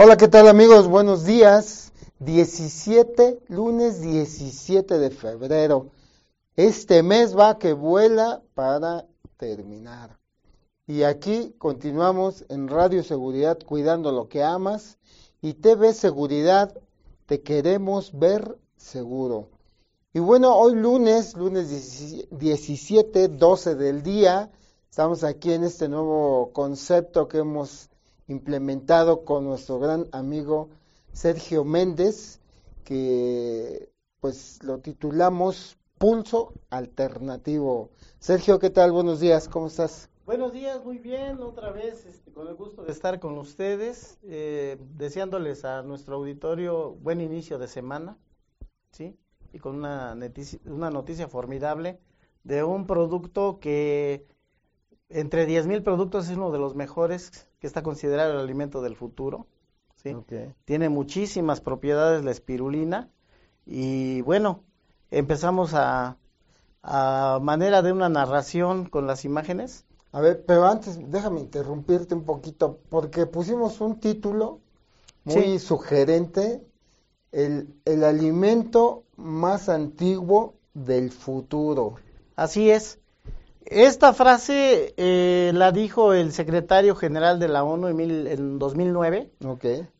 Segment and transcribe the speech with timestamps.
[0.00, 0.86] Hola, ¿qué tal amigos?
[0.86, 1.90] Buenos días.
[2.20, 5.90] 17, lunes 17 de febrero.
[6.54, 9.08] Este mes va que vuela para
[9.38, 10.16] terminar.
[10.86, 14.98] Y aquí continuamos en Radio Seguridad cuidando lo que amas
[15.42, 16.72] y TV Seguridad
[17.26, 19.48] te queremos ver seguro.
[20.14, 24.52] Y bueno, hoy lunes, lunes 17, 12 del día,
[24.88, 27.90] estamos aquí en este nuevo concepto que hemos
[28.28, 30.68] implementado con nuestro gran amigo
[31.12, 32.40] Sergio Méndez,
[32.84, 37.90] que pues lo titulamos Pulso Alternativo.
[38.20, 38.92] Sergio, ¿qué tal?
[38.92, 40.08] Buenos días, ¿cómo estás?
[40.26, 44.76] Buenos días, muy bien, otra vez este, con el gusto de estar con ustedes, eh,
[44.96, 48.18] deseándoles a nuestro auditorio buen inicio de semana,
[48.92, 49.16] ¿sí?
[49.54, 51.98] Y con una noticia, una noticia formidable
[52.44, 54.26] de un producto que
[55.08, 59.46] entre 10.000 productos es uno de los mejores que está considerado el alimento del futuro.
[59.96, 60.14] ¿sí?
[60.64, 63.10] Tiene muchísimas propiedades la espirulina
[63.66, 64.64] y bueno,
[65.10, 66.16] empezamos a,
[66.82, 69.84] a manera de una narración con las imágenes.
[70.12, 74.60] A ver, pero antes déjame interrumpirte un poquito porque pusimos un título
[75.24, 76.66] muy sugerente,
[77.32, 81.96] el, el alimento más antiguo del futuro.
[82.36, 82.98] Así es.
[83.70, 89.30] Esta frase eh, la dijo el secretario general de la ONU en, 2009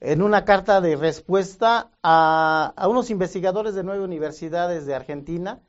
[0.01, 5.61] en una carta de respuesta a, unos investigadores de nueve universidades de Argentina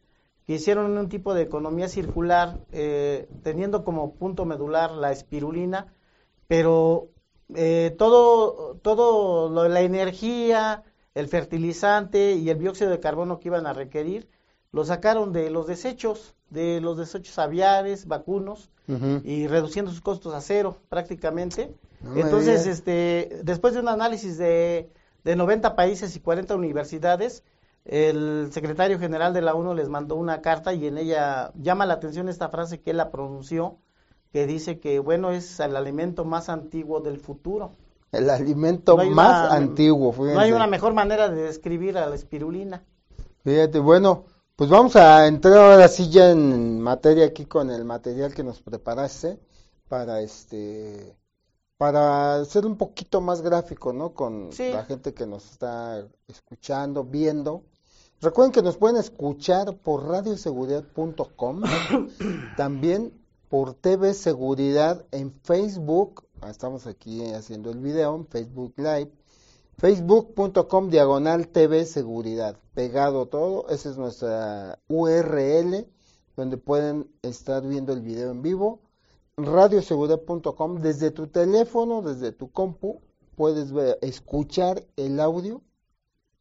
[0.47, 5.93] que hicieron un tipo de economía circular eh, teniendo como punto medular la espirulina,
[6.47, 7.09] pero
[7.53, 10.83] eh, todo, todo la energía,
[11.15, 14.29] el fertilizante y el dióxido de carbono que iban a requerir
[14.71, 18.69] lo sacaron de los desechos de los desechos aviares, vacunos,
[19.23, 21.71] y reduciendo sus costos a cero prácticamente.
[22.15, 24.89] Entonces, este, después de un análisis de,
[25.23, 27.43] de 90 países y 40 universidades,
[27.85, 31.95] el secretario general de la ONU les mandó una carta y en ella llama la
[31.95, 33.77] atención esta frase que él la pronunció,
[34.33, 37.73] que dice que, bueno, es el alimento más antiguo del futuro.
[38.11, 40.15] El alimento más antiguo.
[40.17, 42.83] No hay una mejor manera de describir a la espirulina.
[43.43, 44.25] Fíjate, bueno,
[44.59, 48.61] pues vamos a entrar ahora sí ya en materia aquí con el material que nos
[48.61, 49.39] preparaste
[49.87, 51.15] para este
[51.77, 54.13] para ser un poquito más gráfico, ¿no?
[54.13, 57.63] Con la gente que nos está escuchando, viendo.
[58.19, 61.61] Recuerden que nos pueden escuchar por radioseguridad.com,
[62.57, 63.13] también
[63.47, 69.13] por TV Seguridad en Facebook, estamos aquí haciendo el video en Facebook Live,
[69.79, 75.87] facebook.com diagonal TV Seguridad, pegado todo, esa es nuestra URL
[76.35, 78.81] donde pueden estar viendo el video en vivo.
[79.37, 82.99] Radioseguridad.com, desde tu teléfono, desde tu compu,
[83.35, 85.61] puedes escuchar el audio,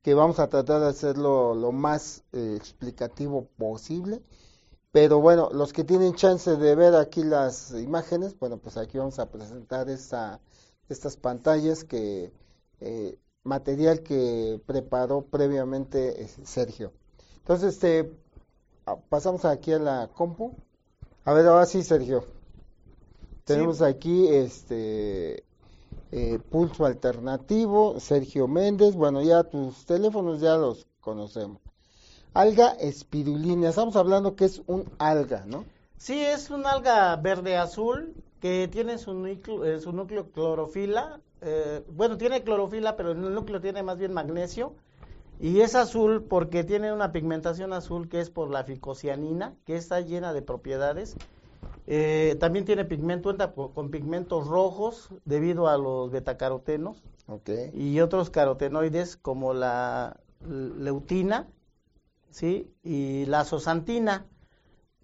[0.02, 4.20] que vamos a tratar de hacerlo lo más eh, explicativo posible.
[4.90, 9.20] Pero bueno, los que tienen chance de ver aquí las imágenes, bueno, pues aquí vamos
[9.20, 10.40] a presentar esta,
[10.88, 12.32] estas pantallas que
[12.80, 13.18] eh,
[13.48, 16.92] material que preparó previamente eh, Sergio.
[17.38, 18.12] Entonces, este,
[18.86, 20.54] ah, pasamos aquí a la compu.
[21.24, 22.24] A ver, ahora sí, Sergio.
[23.44, 25.42] Tenemos aquí este
[26.12, 28.94] eh, pulso alternativo, Sergio Méndez.
[28.94, 31.62] Bueno, ya tus teléfonos ya los conocemos.
[32.34, 33.70] Alga espirulina.
[33.70, 35.64] Estamos hablando que es un alga, ¿no?
[35.96, 41.82] Sí, es un alga verde azul que tiene su núcleo, eh, su núcleo clorofila eh,
[41.88, 44.72] bueno, tiene clorofila, pero en el núcleo tiene más bien magnesio.
[45.40, 50.00] Y es azul porque tiene una pigmentación azul que es por la ficocianina, que está
[50.00, 51.16] llena de propiedades.
[51.86, 53.34] Eh, también tiene pigmento,
[53.74, 57.02] con pigmentos rojos debido a los betacarotenos
[57.74, 61.48] y otros carotenoides como la leutina
[62.30, 62.70] ¿sí?
[62.82, 64.26] y la zosantina.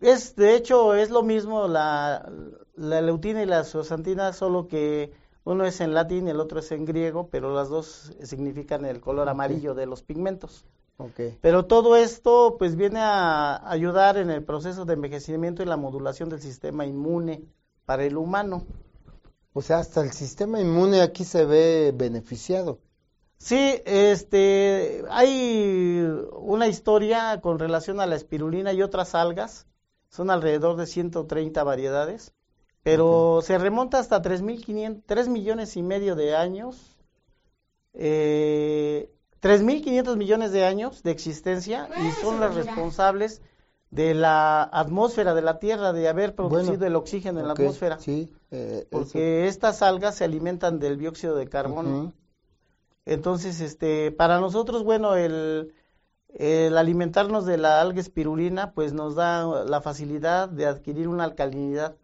[0.00, 2.30] Es, de hecho, es lo mismo la,
[2.74, 5.12] la leutina y la zosantina, solo que
[5.44, 9.00] uno es en latín y el otro es en griego, pero las dos significan el
[9.00, 10.64] color amarillo de los pigmentos.
[10.96, 11.36] Okay.
[11.40, 16.28] Pero todo esto pues viene a ayudar en el proceso de envejecimiento y la modulación
[16.28, 17.44] del sistema inmune
[17.84, 18.64] para el humano.
[19.52, 22.78] O sea, hasta el sistema inmune aquí se ve beneficiado.
[23.38, 29.66] Sí, este, hay una historia con relación a la espirulina y otras algas.
[30.08, 32.32] Son alrededor de 130 variedades
[32.84, 36.96] pero se remonta hasta 3.500, 3 millones y medio de años,
[37.94, 39.10] eh,
[39.40, 43.42] 3.500 millones de años de existencia y son las responsables
[43.90, 47.98] de la atmósfera de la Tierra, de haber producido el oxígeno en la atmósfera.
[47.98, 52.12] Sí, eh, porque estas algas se alimentan del dióxido de carbono.
[53.06, 55.72] Entonces, este, para nosotros, bueno, el,
[56.34, 61.96] el alimentarnos de la alga espirulina, pues nos da la facilidad de adquirir una alcalinidad.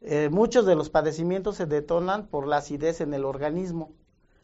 [0.00, 3.92] Eh, muchos de los padecimientos se detonan por la acidez en el organismo.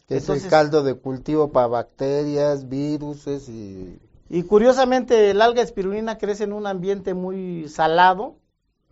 [0.09, 3.99] es el caldo de cultivo para bacterias, virus y...
[4.29, 8.37] Y curiosamente el alga espirulina crece en un ambiente muy salado,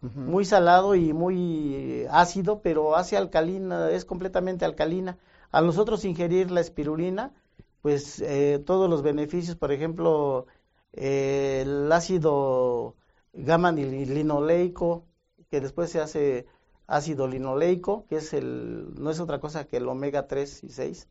[0.00, 5.18] muy salado y muy ácido, pero hace alcalina, es completamente alcalina.
[5.50, 7.32] A nosotros ingerir la espirulina,
[7.80, 10.46] pues eh, todos los beneficios, por ejemplo,
[10.92, 12.96] eh, el ácido
[13.32, 15.04] gamma linoleico,
[15.52, 16.46] que después se hace
[16.86, 21.08] ácido linoleico, que es el, no es otra cosa que el omega 3 y 6.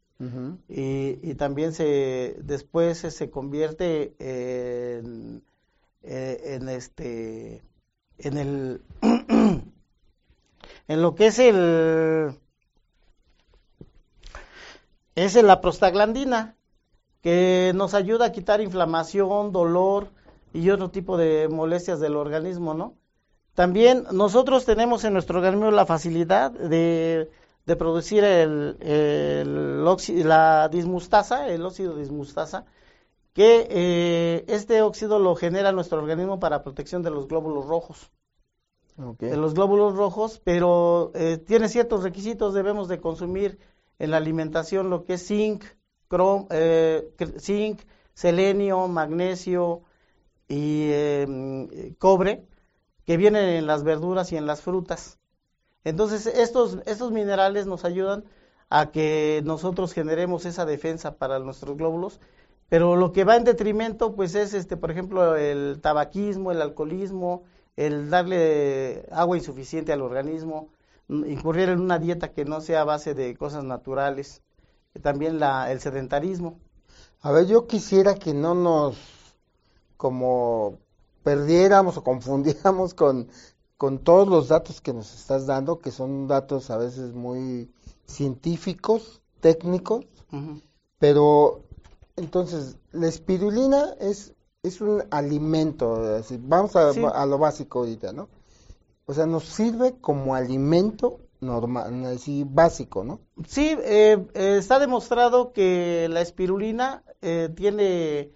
[0.67, 5.43] y, también se después se, convierte en,
[6.01, 7.61] eh, en, este
[8.17, 8.81] en el
[10.87, 12.35] en lo que es el
[15.13, 16.55] es la prostaglandina
[17.21, 20.09] que nos ayuda a quitar inflamación, dolor
[20.51, 23.00] y otro tipo de molestias del organismo, ¿no?
[23.53, 27.29] También nosotros tenemos en nuestro organismo la facilidad de,
[27.77, 32.65] producir el, la dismustasa, el óxido dismustasa,
[33.33, 38.11] que eh, este óxido lo genera nuestro organismo para protección de los glóbulos rojos.
[39.19, 43.57] De los glóbulos rojos, pero eh, tiene ciertos requisitos, debemos de consumir
[43.97, 45.63] en la alimentación lo que es zinc,
[46.51, 47.09] eh,
[47.39, 47.81] zinc,
[48.13, 49.83] selenio, magnesio
[50.47, 52.45] y em, cobre,
[53.05, 55.19] que vienen en las verduras y en las frutas.
[55.83, 58.23] Entonces, estos, estos minerales nos ayudan
[58.69, 62.19] a que nosotros generemos esa defensa para nuestros glóbulos,
[62.69, 67.43] pero lo que va en detrimento, pues es, este, por ejemplo, el tabaquismo, el alcoholismo,
[67.75, 70.69] el darle agua insuficiente al organismo,
[71.09, 74.41] incurrir en una dieta que no sea a base de cosas naturales
[74.99, 76.59] también la, el sedentarismo.
[77.21, 78.97] A ver, yo quisiera que no nos
[79.95, 80.79] como
[81.23, 83.27] perdiéramos o confundiéramos con,
[83.77, 87.71] con todos los datos que nos estás dando, que son datos a veces muy
[88.05, 90.05] científicos, técnicos,
[90.99, 91.63] pero
[92.15, 94.33] entonces la espirulina es,
[94.63, 98.29] es un alimento, vamos a, a lo básico ahorita, ¿no?
[99.05, 103.19] O sea, nos sirve como alimento normal, así básico, ¿no?
[103.47, 108.31] Sí, eh, eh, está demostrado que la espirulina eh, tiene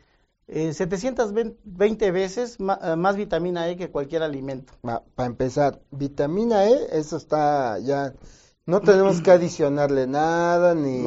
[0.47, 4.73] 720 veces más, vitamina E que cualquier alimento.
[4.81, 8.13] Para empezar, vitamina E, eso está ya,
[8.65, 11.03] no tenemos que adicionarle nada, ni,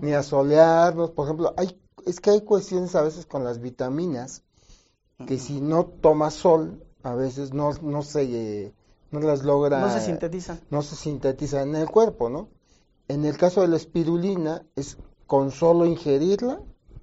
[0.00, 4.42] ni asolearnos, por ejemplo, hay, es que hay cuestiones a veces con las vitaminas,
[5.26, 8.72] que si no tomas sol, a veces no, no se
[9.12, 9.80] no las logra.
[9.80, 10.60] No se sintetizan.
[10.70, 12.48] No se sintetizan en el cuerpo, ¿no?
[13.08, 14.96] En el caso de la espirulina, es
[15.26, 16.60] con solo ingerirla.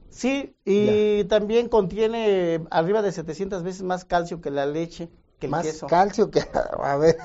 [0.10, 5.10] Sí, y también contiene arriba de 700 veces más calcio que la leche,
[5.40, 6.42] que el más calcio que.
[6.84, 7.18] A ver.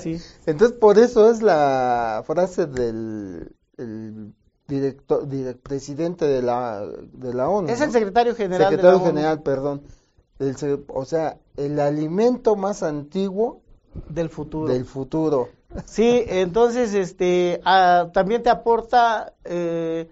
[0.00, 0.20] sí.
[0.46, 4.34] Entonces, por eso es la frase del el
[4.66, 5.26] director,
[5.62, 7.68] presidente de la, de la ONU.
[7.68, 9.82] Es el secretario general secretario general, perdón.
[10.88, 13.62] o sea, el alimento más antiguo
[14.08, 14.72] del futuro.
[14.72, 15.48] Del futuro.
[15.84, 20.08] Sí, entonces este ah, también te aporta eh,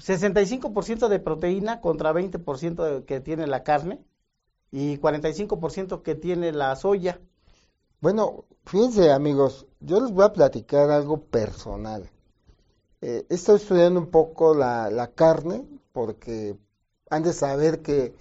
[0.00, 4.02] 65% de proteína contra 20% que tiene la carne
[4.70, 7.20] y 45% que tiene la soya.
[8.00, 12.08] Bueno, fíjense amigos, yo les voy a platicar algo personal.
[13.02, 16.56] Eh, he estado estudiando un poco la, la carne porque
[17.10, 18.14] han de saber que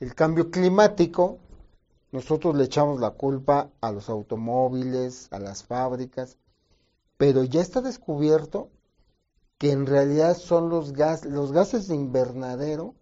[0.00, 1.38] el cambio climático
[2.10, 6.36] nosotros le echamos la culpa a los automóviles, a las fábricas,
[7.16, 8.68] pero ya está descubierto
[9.62, 12.96] que en realidad son los gases, los gases de invernadero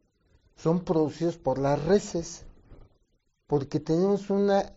[0.57, 2.45] son producidos por las reses,
[3.47, 4.71] porque tenemos una,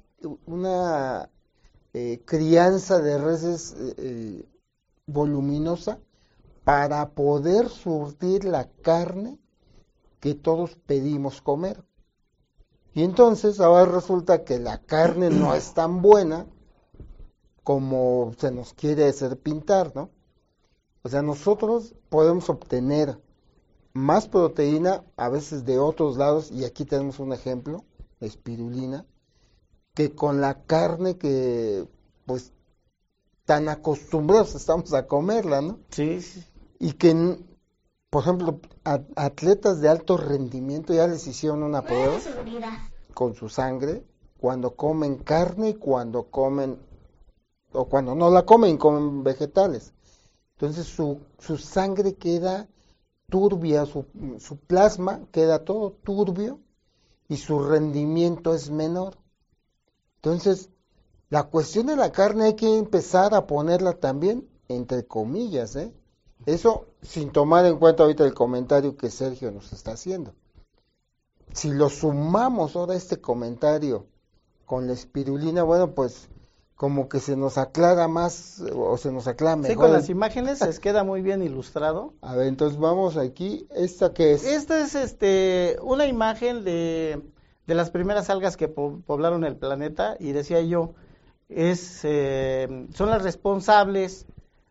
[0.45, 1.29] una
[1.91, 4.49] eh, crianza de reses eh, eh,
[5.07, 5.99] voluminosa
[6.63, 9.37] para poder surtir la carne
[10.21, 11.83] que todos pedimos comer.
[12.93, 16.47] Y entonces ahora resulta que la carne no es tan buena
[17.61, 20.11] como se nos quiere hacer pintar, ¿no?
[21.03, 23.19] O sea, nosotros podemos obtener
[23.93, 27.83] más proteína a veces de otros lados, y aquí tenemos un ejemplo,
[28.19, 29.05] la espirulina,
[29.93, 31.87] que con la carne que
[32.25, 32.51] pues
[33.45, 35.79] tan acostumbrados estamos a comerla, ¿no?
[35.89, 36.43] Sí, sí.
[36.79, 37.37] Y que,
[38.09, 38.59] por ejemplo,
[39.15, 42.17] atletas de alto rendimiento ya les hicieron una prueba
[43.13, 44.03] con su sangre
[44.39, 46.79] cuando comen carne y cuando comen,
[47.71, 49.93] o cuando no la comen, comen vegetales.
[50.63, 52.69] Entonces su, su sangre queda
[53.29, 54.05] turbia, su,
[54.39, 56.61] su plasma queda todo turbio
[57.27, 59.17] y su rendimiento es menor.
[60.15, 60.69] Entonces,
[61.27, 65.93] la cuestión de la carne hay que empezar a ponerla también entre comillas, ¿eh?
[66.45, 70.33] Eso sin tomar en cuenta ahorita el comentario que Sergio nos está haciendo.
[71.51, 74.07] Si lo sumamos ahora este comentario
[74.65, 76.29] con la espirulina, bueno, pues
[76.83, 79.69] como que se nos aclara más o se nos aclara mejor.
[79.69, 82.13] Sí, con las imágenes se queda muy bien ilustrado.
[82.21, 83.65] A ver, entonces vamos aquí.
[83.73, 84.43] ¿Esta qué es?
[84.43, 87.21] Esta es este, una imagen de,
[87.67, 90.93] de las primeras algas que poblaron el planeta y decía yo,
[91.47, 94.25] es, eh, son las responsables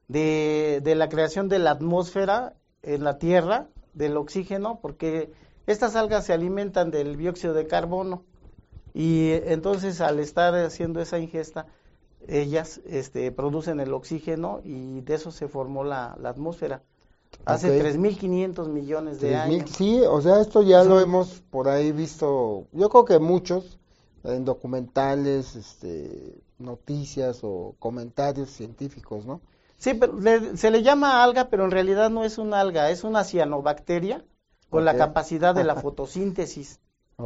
[0.07, 5.33] de, de la creación de la atmósfera en la Tierra, del oxígeno, porque
[5.66, 8.23] estas algas se alimentan del dióxido de carbono
[8.92, 11.69] y entonces al estar haciendo esa ingesta,
[12.29, 16.83] ellas este, producen el oxígeno y de eso se formó la, la atmósfera.
[17.45, 19.71] Hace 3.500 millones de años.
[19.71, 23.79] Sí, o sea, esto ya lo hemos por ahí visto, yo creo que muchos,
[24.23, 29.41] en documentales, este, noticias o comentarios científicos, ¿no?
[29.76, 30.17] Sí, pero
[30.57, 34.25] se le llama alga, pero en realidad no es una alga, es una cianobacteria
[34.71, 36.79] con la capacidad de la fotosíntesis.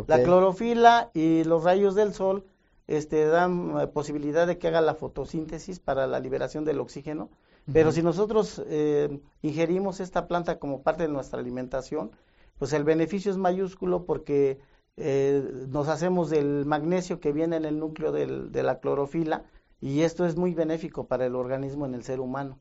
[0.06, 2.44] La clorofila y los rayos del sol
[2.86, 7.30] este, dan eh, posibilidad de que haga la fotosíntesis para la liberación del oxígeno.
[7.72, 12.12] Pero si nosotros eh, ingerimos esta planta como parte de nuestra alimentación,
[12.58, 14.60] pues el beneficio es mayúsculo porque
[14.96, 19.44] eh, nos hacemos del magnesio que viene en el núcleo de la clorofila
[19.80, 22.58] y esto es muy benéfico para el organismo en el ser humano.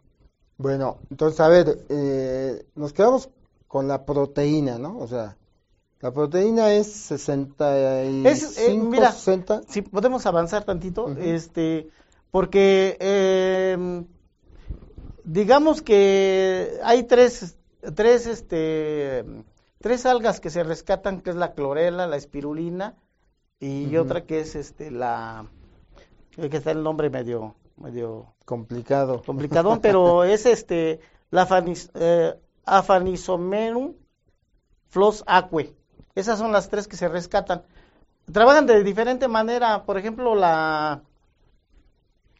[0.57, 3.29] Bueno, entonces a ver, eh, nos quedamos
[3.67, 4.97] con la proteína, ¿no?
[4.97, 5.37] O sea,
[6.01, 9.63] la proteína es 65, es, eh, mira, 60.
[9.67, 11.89] Si podemos avanzar tantito, este,
[12.31, 14.03] porque eh,
[15.23, 17.57] digamos que hay tres,
[17.95, 19.25] tres, este,
[19.79, 22.95] tres algas que se rescatan, que es la clorela, la espirulina
[23.59, 25.47] y otra que es este la
[26.35, 29.23] que está el nombre medio medio complicado.
[29.25, 30.99] Complicadón, pero es este
[31.31, 31.47] la
[31.95, 32.33] eh,
[32.65, 33.93] Afanisomerum
[34.89, 35.75] flos aquae.
[36.15, 37.63] Esas son las tres que se rescatan.
[38.31, 41.01] Trabajan de diferente manera, por ejemplo, la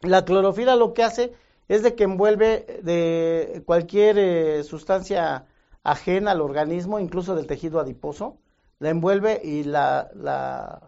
[0.02, 1.32] la clorofila lo que hace
[1.68, 5.46] es de que envuelve de cualquier eh, sustancia
[5.82, 8.36] ajena al organismo, incluso del tejido adiposo,
[8.78, 10.82] la envuelve y la, la,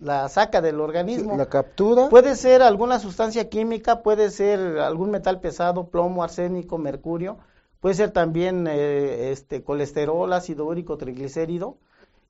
[0.00, 1.36] la, saca del organismo.
[1.36, 2.08] La captura.
[2.08, 7.38] Puede ser alguna sustancia química, puede ser algún metal pesado, plomo, arsénico, mercurio,
[7.80, 11.76] puede ser también eh, este colesterol, ácido úrico, triglicérido,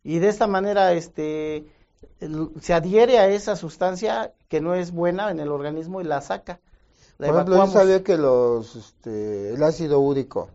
[0.08, 1.66] y de esta manera este
[2.62, 6.60] se adhiere a esa sustancia que no es buena en el organismo y la saca.
[7.18, 10.48] Por ejemplo, yo sabía que los, este, el ácido úrico,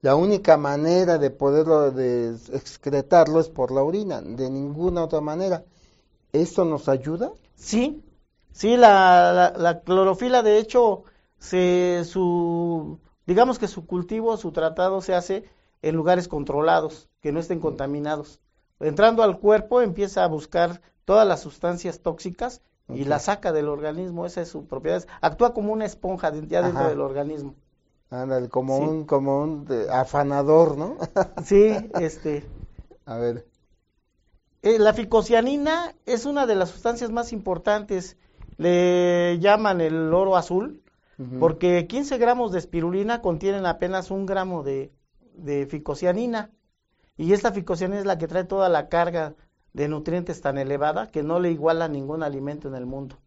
[0.00, 5.64] la única manera de poderlo de excretarlo es por la orina, de ninguna otra manera.
[6.32, 7.32] ¿Esto nos ayuda?
[7.56, 8.00] Sí,
[8.52, 11.02] sí, la, la, clorofila de hecho,
[11.40, 15.44] se, su, digamos que su cultivo, su tratado se hace
[15.82, 18.40] en lugares controlados, que no estén contaminados.
[18.84, 24.26] Entrando al cuerpo empieza a buscar todas las sustancias tóxicas y la saca del organismo,
[24.26, 25.04] esa es su propiedad.
[25.20, 27.54] Actúa como una esponja ya dentro del organismo
[28.50, 30.96] como un, como un afanador, ¿no?
[31.44, 32.44] sí, este.
[33.06, 33.46] A ver.
[34.62, 38.16] Eh, la ficocianina es una de las sustancias más importantes.
[38.56, 40.80] Le llaman el oro azul,
[41.40, 44.92] porque 15 gramos de espirulina contienen apenas un gramo de,
[45.34, 46.50] de ficocianina.
[47.16, 49.34] Y esta ficocianina es la que trae toda la carga
[49.72, 53.18] de nutrientes tan elevada que no le iguala ningún alimento en el mundo.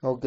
[0.00, 0.26] Ok.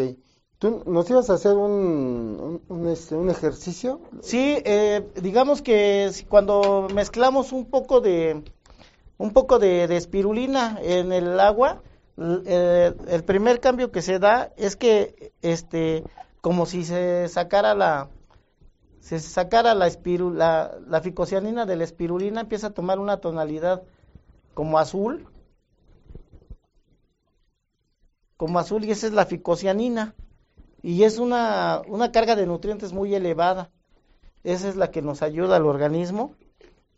[0.60, 4.00] ¿Tú nos ibas a hacer un, un, este, ejercicio?
[4.22, 8.44] Sí, eh, digamos que cuando mezclamos un poco de
[9.18, 11.82] un poco de, espirulina en el agua,
[12.18, 16.04] eh, el primer cambio que se da es que este
[16.40, 18.10] como si se sacara la
[19.06, 19.88] se sacara la,
[20.34, 23.84] la, la ficocianina de la espirulina empieza a tomar una tonalidad
[24.56, 25.28] como azul
[28.36, 30.16] como azul y esa es la ficocianina
[30.82, 33.70] y es una, una carga de nutrientes muy elevada.
[34.44, 36.34] Esa es la que nos ayuda al organismo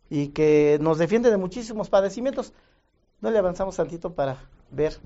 [0.10, 2.54] y que nos defiende de muchísimos padecimientos.
[3.20, 4.98] No le avanzamos tantito para ver,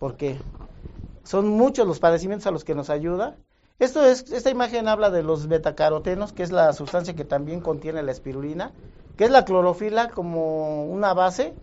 [0.00, 0.40] porque
[1.22, 3.36] son muchos los padecimientos a los que nos ayuda.
[3.78, 8.02] Esto es, esta imagen habla de los betacarotenos, que es la sustancia que también contiene
[8.02, 8.72] la espirulina,
[9.16, 11.54] que es la clorofila como una base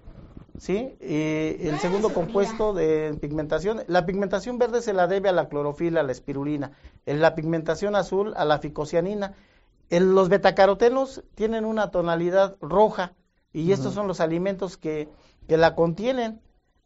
[0.57, 0.95] ¿sí?
[1.01, 6.01] Y el segundo compuesto de pigmentación, la pigmentación verde se la debe a la clorofila,
[6.01, 6.71] a la espirulina,
[7.05, 9.35] la pigmentación azul a la ficocianina.
[9.89, 13.13] los betacarotenos tienen una tonalidad roja
[13.53, 15.09] y estos son los alimentos que,
[15.47, 16.41] que la contienen.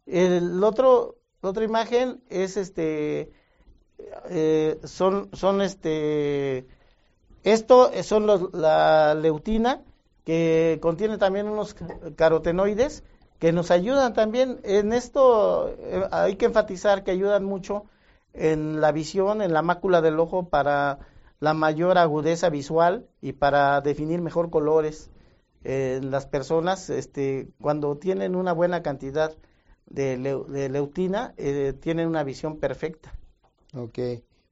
[0.06, 3.32] El otro, la otra imagen es este,
[4.28, 6.66] eh, son, son este,
[7.42, 9.82] esto son los, la leutina
[10.24, 11.74] que contiene también unos
[12.16, 13.02] carotenoides
[13.38, 17.84] que nos ayudan también en esto eh, hay que enfatizar que ayudan mucho
[18.32, 20.98] en la visión en la mácula del ojo para
[21.40, 25.10] la mayor agudeza visual y para definir mejor colores
[25.64, 26.90] en las personas.
[26.90, 29.34] Este cuando tienen una buena cantidad
[29.86, 30.16] de,
[30.70, 33.12] leutina eh, tienen una visión perfecta
[33.74, 33.98] Ok.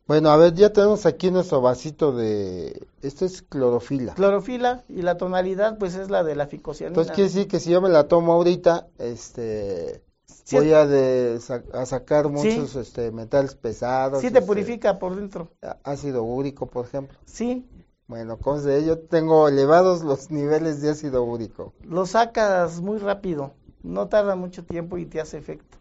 [0.06, 2.86] Bueno, a ver, ya tenemos aquí nuestro vasito de...
[3.02, 4.14] Esto es clorofila.
[4.14, 6.92] Clorofila y la tonalidad pues es la de la ficocianina.
[6.92, 10.02] Entonces quiere decir que si yo me la tomo ahorita, este...
[10.50, 11.38] voy a, de,
[11.74, 14.22] a sacar muchos este, metales pesados.
[14.22, 15.50] Sí, te este, purifica por dentro.
[15.82, 17.18] Ácido úrico, por ejemplo.
[17.26, 17.66] Sí.
[18.06, 21.74] Bueno, como de ello, tengo elevados los niveles de ácido úrico.
[21.82, 25.76] Lo sacas muy rápido, no tarda mucho tiempo y te hace efecto.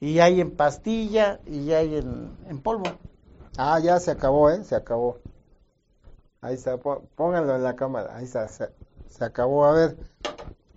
[0.00, 2.84] Y hay en pastilla y hay en, en polvo.
[3.56, 4.62] Ah, ya se acabó, ¿eh?
[4.62, 5.18] Se acabó.
[6.40, 8.16] Ahí está, pónganlo en la cámara.
[8.16, 8.70] Ahí está, se,
[9.20, 9.64] acabó.
[9.64, 9.96] A ver,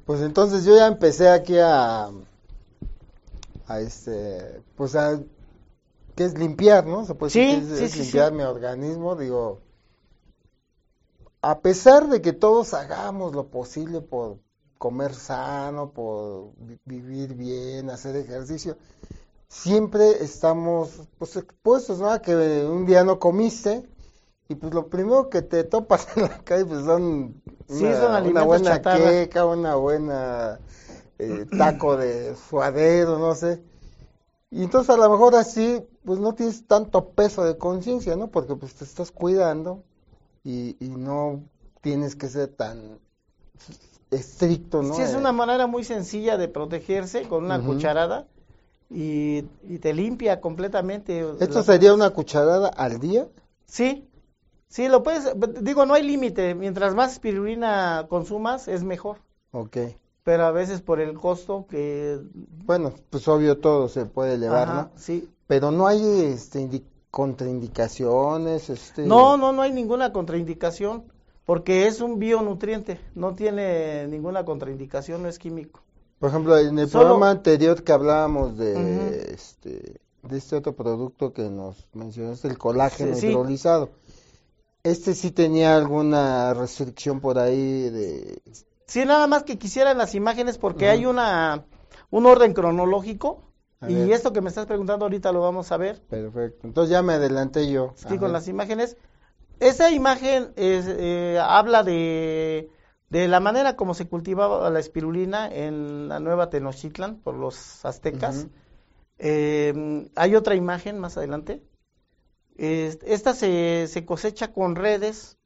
[0.06, 2.10] pues entonces yo ya empecé aquí a,
[3.68, 5.20] a este, pues a,
[6.16, 7.06] que es limpiar, ¿no?
[7.06, 9.62] Se puede sí, decir es, limpiar mi organismo, digo,
[11.42, 14.40] a pesar de que todos hagamos lo posible por
[14.82, 16.54] comer sano, por
[16.86, 18.78] vivir bien, hacer ejercicio,
[19.48, 22.10] siempre estamos pues expuestos, ¿no?
[22.10, 23.88] A que un día no comiste
[24.50, 29.46] y pues lo primero que te topas en la calle pues son una, buena queca,
[29.46, 30.60] una buena
[31.20, 33.62] eh, taco de suadero, no sé.
[34.50, 38.32] Y entonces a lo mejor así pues no tienes tanto peso de conciencia, ¿no?
[38.32, 39.84] Porque pues te estás cuidando
[40.44, 41.44] y, y no
[41.82, 43.00] tienes que ser tan
[44.12, 44.94] estricto, ¿no?
[44.94, 48.28] Sí, es una manera muy sencilla de protegerse con una cucharada
[48.90, 49.44] y,
[49.80, 51.26] te limpia completamente.
[51.40, 53.28] ¿Esto sería una cucharada al día?
[53.66, 54.08] Sí,
[54.68, 59.18] sí, lo puedes, digo, no hay límite, mientras más espirulina consumas es mejor.
[59.52, 59.78] Ok.
[60.24, 62.20] Pero a veces por el costo que...
[62.66, 64.90] Bueno, pues obvio todo se puede elevar, ¿no?
[64.96, 65.28] Sí.
[65.48, 69.06] Pero no hay este, contraindicaciones, este...
[69.06, 71.06] No, no, no hay ninguna contraindicación,
[71.46, 75.82] porque es un bionutriente, no tiene ninguna contraindicación, no es químico.
[76.20, 81.50] Por ejemplo, en el programa anterior que hablábamos de, este, de este otro producto que
[81.50, 83.90] nos mencionaste, el colágeno hidrolizado,
[84.84, 88.42] ¿este sí tenía alguna restricción por ahí de...?
[88.86, 91.66] Sí, nada más que quisieran las imágenes porque hay una
[92.12, 93.42] un orden cronológico
[93.88, 96.02] y esto que me estás preguntando ahorita lo vamos a ver.
[96.02, 97.94] Perfecto, entonces ya me adelanté yo.
[97.96, 98.96] Sí, con las imágenes.
[99.62, 102.70] Esa imagen es, eh, habla de
[103.12, 108.48] de la manera como se cultivaba la espirulina en la nueva Tenochtitlan por los aztecas.
[109.18, 111.62] Eh, hay otra imagen más adelante.
[112.56, 115.38] esta se, se, cosecha con redes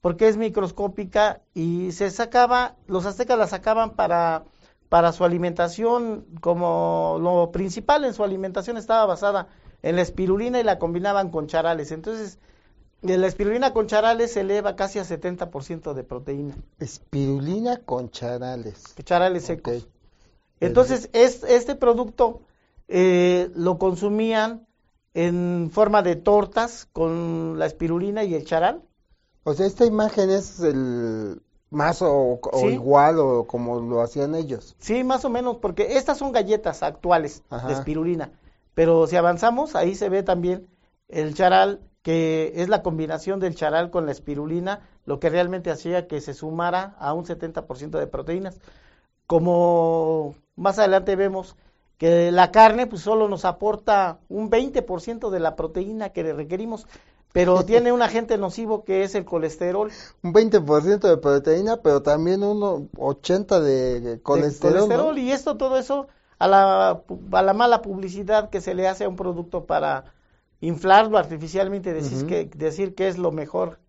[0.00, 4.44] porque es microscópica y se sacaba, los aztecas la sacaban para,
[4.88, 9.48] para su alimentación, como lo principal en su alimentación estaba basada
[9.82, 11.90] en la espirulina y la combinaban con charales.
[11.90, 12.38] Entonces,
[13.04, 16.54] la espirulina con charales se eleva casi a 70% de proteína.
[16.78, 18.94] Espirulina con charales.
[19.04, 19.86] Charales secos.
[20.60, 22.40] Entonces, es, este producto
[22.88, 24.66] eh, lo consumían
[25.12, 28.82] en forma de tortas con la espirulina y el charal.
[29.44, 32.40] O sea, esta imagen es el más o,
[32.70, 34.76] igual o como lo hacían ellos.
[34.78, 38.32] Sí, más o menos, porque estas son galletas actuales de espirulina.
[38.74, 40.68] Pero si avanzamos, ahí se ve también
[41.08, 46.06] el charal que es la combinación del charal con la espirulina, lo que realmente hacía
[46.06, 48.60] que se sumara a un 70% de proteínas.
[49.26, 51.56] Como más adelante vemos
[51.96, 56.86] que la carne pues solo nos aporta un 20% de la proteína que requerimos,
[57.32, 59.90] pero tiene un agente nocivo que es el colesterol.
[60.22, 64.74] Un 20% de proteína, pero también un 80% de colesterol.
[64.74, 68.88] De colesterol y esto, todo eso, a la, a la mala publicidad que se le
[68.88, 70.12] hace a un producto para
[70.60, 73.80] inflarlo artificialmente, decir, que, decir que es lo mejor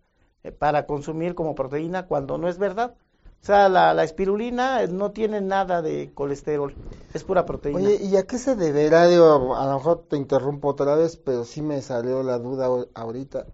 [0.44, 2.94] eh, para consumir como proteína cuando no es verdad.
[3.42, 6.74] O sea, la, espirulina no tiene nada de colesterol,
[7.14, 7.78] es pura proteína.
[7.78, 9.06] Oye, ¿y a qué se deberá?
[9.06, 13.46] Digo, a lo mejor te interrumpo otra vez, pero sí me salió la duda ahorita.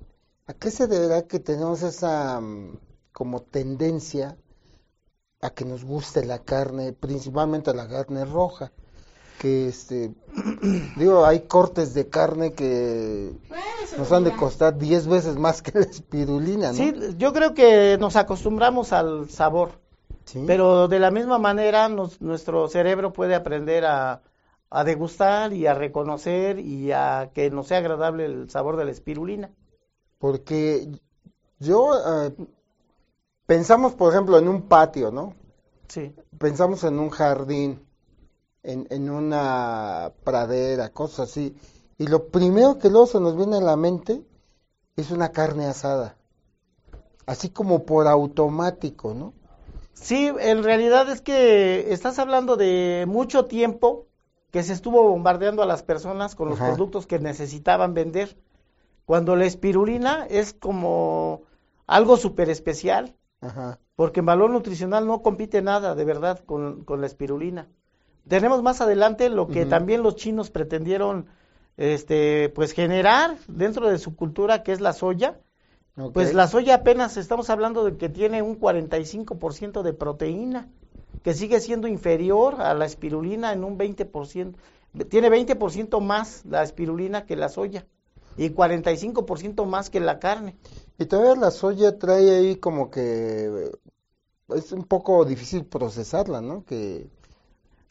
[0.46, 2.78] ¿A qué se deberá que tenemos esa mm,
[3.12, 4.38] como tendencia
[5.42, 8.72] a que nos guste la carne, principalmente la carne roja?
[9.42, 10.14] Que este
[10.96, 13.32] digo hay cortes de carne que
[13.98, 16.74] nos han de costar 10 veces más que la espirulina, ¿no?
[16.74, 19.72] Sí, yo creo que nos acostumbramos al sabor.
[20.46, 24.22] Pero de la misma manera nuestro cerebro puede aprender a,
[24.84, 29.50] degustar y a reconocer y a que nos sea agradable el sabor de la espirulina.
[30.18, 30.88] Porque
[31.58, 32.32] yo eh,
[33.44, 35.34] pensamos, por ejemplo, en un patio, ¿no?
[35.88, 36.14] Sí.
[36.38, 37.84] Pensamos en un jardín,
[38.62, 41.54] en, en una pradera, cosas así.
[41.98, 44.22] Y lo primero que luego se nos viene a la mente
[44.96, 46.16] es una carne asada.
[47.26, 49.32] Así como por automático, ¿no?
[49.94, 54.08] Sí, en realidad es que estás hablando de mucho tiempo
[54.50, 58.36] que se estuvo bombardeando a las personas con los productos que necesitaban vender.
[59.06, 61.42] Cuando la espirulina es como
[61.86, 63.16] algo súper especial,
[63.96, 67.68] porque en valor nutricional no compite nada, de verdad, con, la espirulina.
[68.28, 71.26] Tenemos más adelante lo que también los chinos pretendieron
[71.76, 75.40] este, pues generar dentro de su cultura, que es la soya,
[76.12, 80.68] pues la soya apenas estamos hablando de que tiene un 45% de proteína,
[81.22, 84.54] que sigue siendo inferior a la espirulina en un 20%.
[85.08, 87.86] Tiene 20% más la espirulina que la soya
[88.36, 90.56] y 45% más que la carne.
[90.98, 93.70] Y todavía la soya trae ahí como que
[94.54, 96.64] es un poco difícil procesarla, ¿no?
[96.64, 97.08] Que,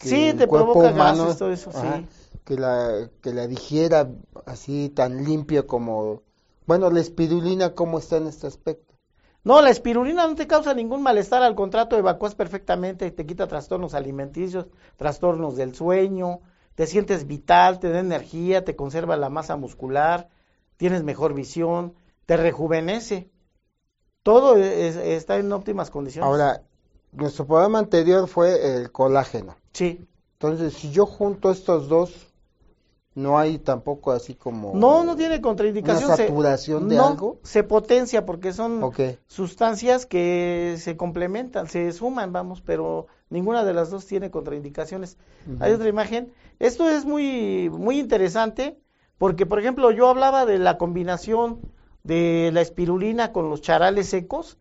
[0.01, 2.07] sí, te provoca gases, todo eso, sí.
[2.43, 4.09] Que la, que la digiera
[4.45, 6.21] así tan limpia como
[6.71, 8.93] bueno, la espirulina, ¿cómo está en este aspecto?
[9.43, 13.95] No, la espirulina no te causa ningún malestar, al contrato evacúas perfectamente, te quita trastornos
[13.95, 16.39] alimenticios, trastornos del sueño,
[16.75, 20.29] te sientes vital, te da energía, te conserva la masa muscular,
[20.77, 23.31] tienes mejor visión, te rejuvenece.
[24.23, 26.27] Todo está en óptimas condiciones.
[26.27, 26.61] Ahora,
[27.11, 29.55] nuestro programa anterior fue el colágeno.
[29.73, 30.05] Sí.
[30.33, 32.27] Entonces, si yo junto estos dos,
[33.13, 37.39] no hay tampoco así como no no tiene contraindicación una saturación de algo.
[37.43, 38.89] se potencia porque son
[39.27, 45.17] sustancias que se complementan se suman vamos pero ninguna de las dos tiene contraindicaciones.
[45.59, 46.31] Hay otra imagen.
[46.59, 48.77] Esto es muy muy interesante
[49.17, 51.61] porque por ejemplo yo hablaba de la combinación
[52.03, 54.57] de la espirulina con los charales secos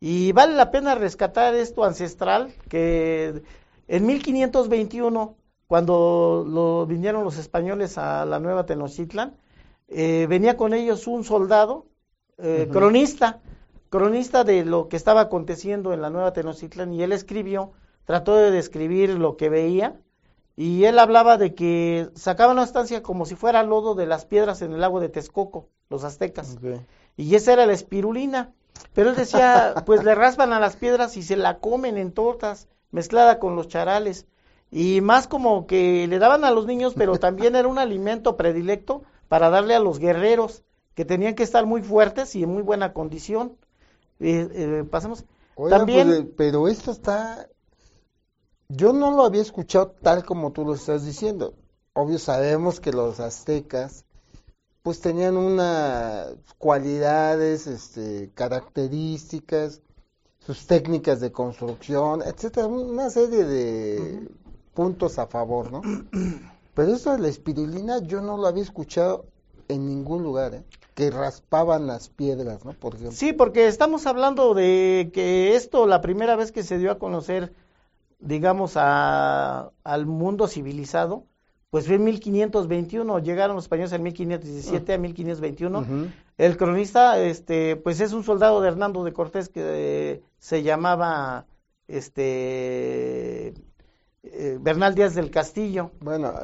[0.00, 3.42] y vale la pena rescatar esto ancestral que
[3.88, 5.36] en 1521
[5.72, 9.38] cuando lo, vinieron los españoles a la nueva Tenochtitlan,
[9.88, 11.86] eh, venía con ellos un soldado,
[12.36, 13.40] eh, cronista,
[13.88, 17.72] cronista de lo que estaba aconteciendo en la nueva Tenochtitlan, y él escribió,
[18.04, 19.98] trató de describir lo que veía,
[20.56, 24.60] y él hablaba de que sacaban una estancia como si fuera lodo de las piedras
[24.60, 26.58] en el lago de Texcoco, los aztecas,
[27.16, 28.52] y esa era la espirulina,
[28.92, 32.68] pero él decía, pues le raspan a las piedras y se la comen en tortas,
[32.92, 34.26] mezclada con los charales,
[34.70, 39.02] y más como que le daban a los niños, pero también era un alimento predilecto
[39.28, 40.62] para darle a los guerreros,
[40.94, 43.56] que tenían que estar muy fuertes y en muy buena condición.
[44.20, 45.24] Eh, eh, pasamos.
[45.68, 46.08] también.
[46.08, 47.48] Pues, eh, pero esto está.
[48.68, 51.54] Yo no lo había escuchado tal como tú lo estás diciendo.
[51.94, 54.04] Obvio sabemos que los aztecas
[54.82, 59.80] pues tenían unas cualidades, este, características,
[60.46, 64.28] sus técnicas de construcción, etcétera, una serie de
[64.74, 65.82] puntos a favor, ¿no?
[66.74, 69.26] Pero eso de la espirulina yo no lo había escuchado
[69.68, 70.64] en ningún lugar, ¿eh?
[70.94, 72.72] que raspaban las piedras, ¿no?
[72.72, 76.98] Por Sí, porque estamos hablando de que esto, la primera vez que se dio a
[76.98, 77.54] conocer,
[78.18, 81.24] digamos, a, al mundo civilizado,
[81.72, 85.86] pues fue en 1521, llegaron los españoles en 1517 a 1521.
[86.36, 91.46] El cronista, este, pues es un soldado de Hernando de Cortés que se llamaba,
[91.88, 93.54] este,
[94.22, 95.92] eh, Bernal Díaz del Castillo.
[96.00, 96.34] Bueno,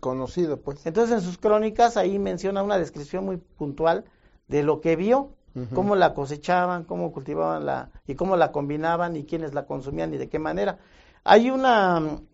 [0.00, 0.86] conocido pues.
[0.86, 4.06] Entonces en sus crónicas ahí menciona una descripción muy puntual
[4.48, 5.34] de lo que vio,
[5.74, 10.16] cómo la cosechaban, cómo cultivaban la y cómo la combinaban y quiénes la consumían y
[10.16, 10.78] de qué manera.
[11.22, 12.33] Hay una, eh,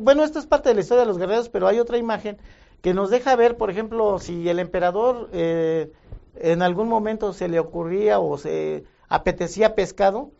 [0.00, 2.38] bueno, esto es parte de la historia de los guerreros, pero hay otra imagen
[2.80, 5.90] que nos deja ver, por ejemplo, si el emperador eh,
[6.36, 10.30] en algún momento se le ocurría o se apetecía pescado,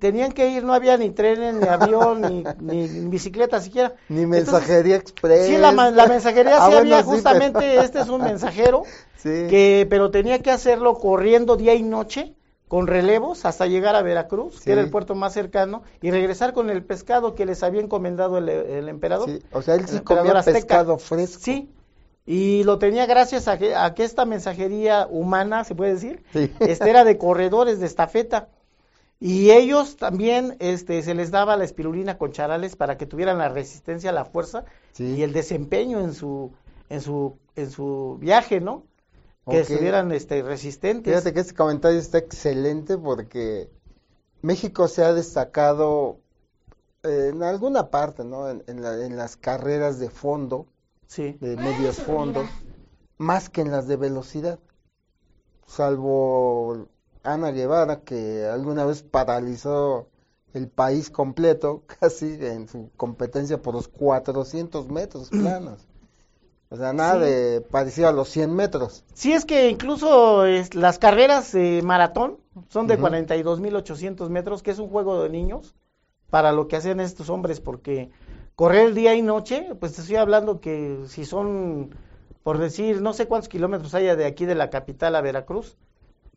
[0.00, 3.94] tenían que ir, no había ni trenes, ni avión, ni, ni, bicicleta siquiera.
[4.08, 5.46] Ni mensajería express.
[5.46, 8.82] Sí, la, mensajería ah, sí había, justamente, este es un mensajero,
[9.22, 12.34] que, pero tenía que hacerlo corriendo día y noche,
[12.70, 16.70] con relevos, hasta llegar a Veracruz, que era el puerto más cercano, y regresar con
[16.70, 19.28] el pescado que les había encomendado el, emperador.
[19.50, 21.40] O sea, él sí comía pescado fresco.
[21.42, 21.68] Sí,
[22.24, 26.22] y lo tenía gracias a que, a que esta mensajería humana, se puede decir,
[26.60, 28.50] este era de corredores de estafeta.
[29.18, 33.48] Y ellos también este, se les daba la espirulina con charales para que tuvieran la
[33.48, 34.64] resistencia, la fuerza
[34.96, 36.52] y el desempeño en su,
[36.88, 38.84] en su, en su viaje, ¿no?
[39.48, 41.12] Que estuvieran este, resistentes.
[41.12, 43.70] Fíjate que este comentario está excelente porque
[44.42, 46.18] México se ha destacado
[47.02, 48.48] eh, en alguna parte, ¿no?
[48.48, 50.66] En, en, las carreras de fondo,
[51.06, 51.36] sí.
[51.40, 52.46] de medios fondos,
[53.18, 54.58] más que en las de velocidad.
[55.66, 56.88] Salvo
[57.22, 60.08] Ana Guevara, que alguna vez paralizó
[60.52, 65.86] el país completo, casi en su competencia por los 400 metros planos.
[66.72, 69.04] O sea, nada de parecido a los 100 metros.
[69.12, 71.52] Sí, es que incluso las carreras
[71.82, 73.26] maratón son de uh -huh.
[73.26, 75.74] 42.800 metros, que es un juego de niños
[76.30, 78.10] para lo que hacen estos hombres, porque
[78.54, 81.92] correr día y noche, pues te estoy hablando que si son,
[82.44, 85.76] por decir, no sé cuántos kilómetros haya de aquí de la capital a Veracruz,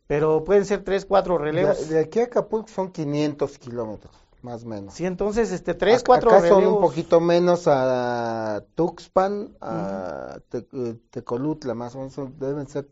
[0.08, 1.88] pero pueden ser 3, 4 relevos.
[1.88, 4.94] De, de aquí a Acapulco son 500 kilómetros más o menos.
[4.94, 6.62] Sí, entonces, este, tres, cuatro Acá relevos.
[6.64, 12.86] son un poquito menos a Tuxpan, a Te, eh, Tecolutla, más o menos, deben ser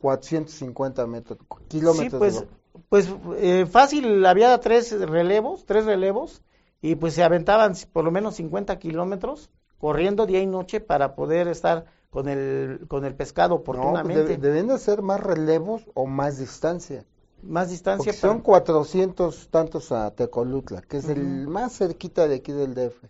[0.00, 2.34] 450 metros, kilómetros.
[2.34, 2.44] Sí,
[2.88, 6.42] pues, pues eh, fácil, había tres relevos, tres relevos,
[6.80, 11.48] y pues se aventaban por lo menos 50 kilómetros corriendo día y noche para poder
[11.48, 14.20] estar con el, con el pescado oportunamente.
[14.20, 17.04] No, pues deben de ser más relevos o más distancia
[17.46, 18.12] más distancia.
[18.12, 21.12] Porque son 400 tantos a Tecolutla, que es uh -huh.
[21.12, 23.04] el más cerquita de aquí del DF.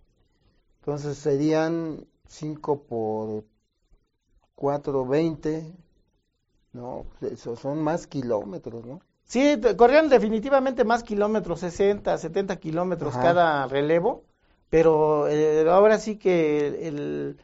[0.81, 3.45] Entonces serían 5 por
[4.55, 5.75] 4, 20.
[6.73, 9.01] No, eso son más kilómetros, ¿no?
[9.25, 14.25] Sí, corrían definitivamente más kilómetros, 60, 70 kilómetros cada relevo,
[14.69, 17.39] pero eh, ahora sí que el,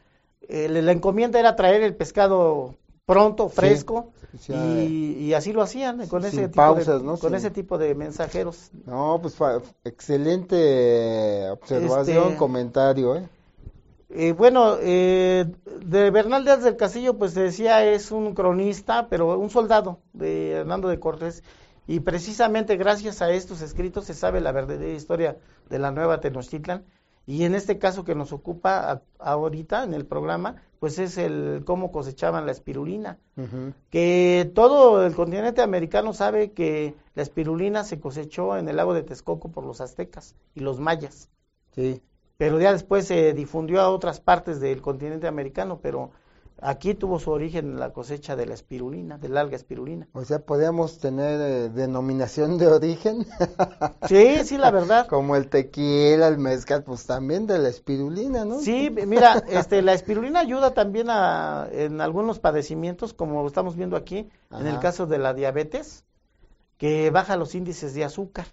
[0.47, 2.75] el, la encomienda era traer el pescado
[3.05, 7.17] pronto, fresco, sí, y, y, así lo hacían con, ese tipo, pausas, de, ¿no?
[7.17, 8.71] con ese tipo de mensajeros.
[8.85, 9.35] No, pues
[9.83, 13.15] excelente observación, este, comentario.
[13.15, 13.27] ¿eh?
[14.13, 15.45] Eh, bueno, eh,
[15.85, 20.51] de Bernal Díaz del Castillo, pues se decía es un cronista, pero un soldado de
[20.51, 21.43] Hernando de Cortés,
[21.87, 25.37] y precisamente gracias a estos escritos se sabe la verdadera historia
[25.69, 26.83] de la nueva Tenochtitlan,
[27.25, 31.61] y en este caso que nos ocupa a, ahorita en el programa, pues es el
[31.63, 33.19] cómo cosechaban la espirulina.
[33.37, 33.73] Uh -huh.
[33.91, 39.03] Que todo el continente americano sabe que la espirulina se cosechó en el lago de
[39.03, 41.29] Texcoco por los aztecas y los mayas.
[41.75, 42.01] Sí.
[42.37, 46.13] Pero ya después se difundió a otras partes del continente americano, pero
[46.61, 50.07] aquí tuvo su origen en la cosecha de la espirulina, del alga espirulina.
[50.13, 53.25] O sea, podríamos tener eh, denominación de origen.
[54.07, 55.07] sí, sí, la verdad.
[55.07, 58.59] Como el tequila, el mezcal, pues también de la espirulina, ¿no?
[58.59, 64.29] Sí, mira, este, la espirulina ayuda también a, en algunos padecimientos, como estamos viendo aquí,
[64.49, 64.61] Ajá.
[64.61, 66.05] en el caso de la diabetes,
[66.77, 68.45] que baja los índices de azúcar.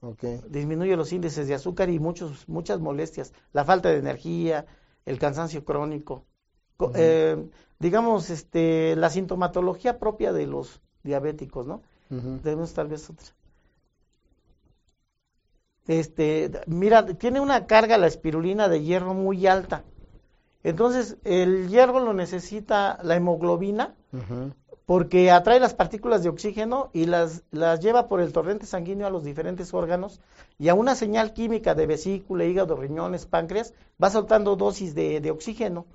[0.00, 0.40] Okay.
[0.48, 4.64] Disminuye los índices de azúcar y muchos, muchas molestias, la falta de energía,
[5.04, 6.24] el cansancio crónico.
[6.80, 6.92] Uh -huh.
[6.94, 11.82] eh, digamos, este, la sintomatología propia de los diabéticos, ¿no?
[12.10, 12.40] Uh -huh.
[12.42, 13.26] Tenemos tal vez otra.
[15.88, 19.82] Este, mira, tiene una carga la espirulina de hierro muy alta.
[20.62, 24.52] Entonces, el hierro lo necesita la hemoglobina uh -huh.
[24.86, 29.10] porque atrae las partículas de oxígeno y las, las lleva por el torrente sanguíneo a
[29.10, 30.20] los diferentes órganos
[30.58, 35.30] y a una señal química de vesícula, hígado, riñones, páncreas, va soltando dosis de, de
[35.32, 35.86] oxígeno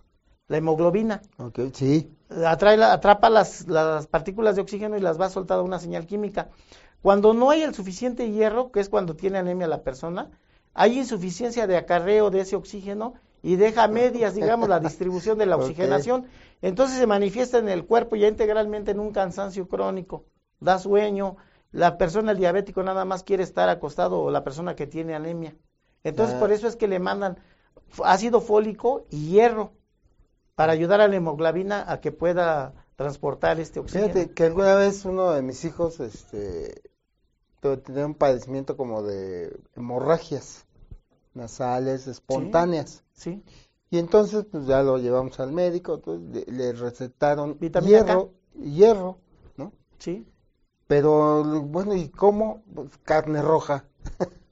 [0.48, 1.22] la hemoglobina.
[1.38, 2.12] Ok, sí.
[2.46, 6.50] Atrae atrapa las, las, partículas de oxígeno y las va soltando a una señal química.
[7.02, 10.32] Cuando no hay el suficiente hierro, que es cuando tiene anemia la persona,
[10.74, 15.58] hay insuficiencia de acarreo de ese oxígeno y deja medias, digamos, la distribución de la
[15.58, 16.22] oxigenación.
[16.22, 16.32] Okay.
[16.62, 20.26] Entonces se manifiesta en el cuerpo ya integralmente en un cansancio crónico,
[20.60, 21.38] da sueño,
[21.72, 25.56] la persona, el diabético, nada más quiere estar acostado o la persona que tiene anemia.
[26.04, 26.40] Entonces ah.
[26.40, 27.38] por eso es que le mandan
[28.04, 29.74] ácido fólico y hierro
[30.56, 34.14] para ayudar a la hemoglobina a que pueda transportar este oxígeno.
[34.14, 36.82] Fíjate que alguna vez uno de mis hijos este,
[37.84, 40.66] tenía un padecimiento como de hemorragias
[41.34, 43.04] nasales espontáneas.
[43.14, 43.44] Sí.
[43.44, 43.44] sí.
[43.90, 48.60] Y entonces pues ya lo llevamos al médico, entonces, le, le recetaron Vitamina hierro, K.
[48.60, 49.18] hierro,
[49.56, 49.72] ¿no?
[50.00, 50.28] Sí.
[50.88, 52.64] Pero bueno, ¿y cómo?
[52.74, 53.86] Pues, carne roja.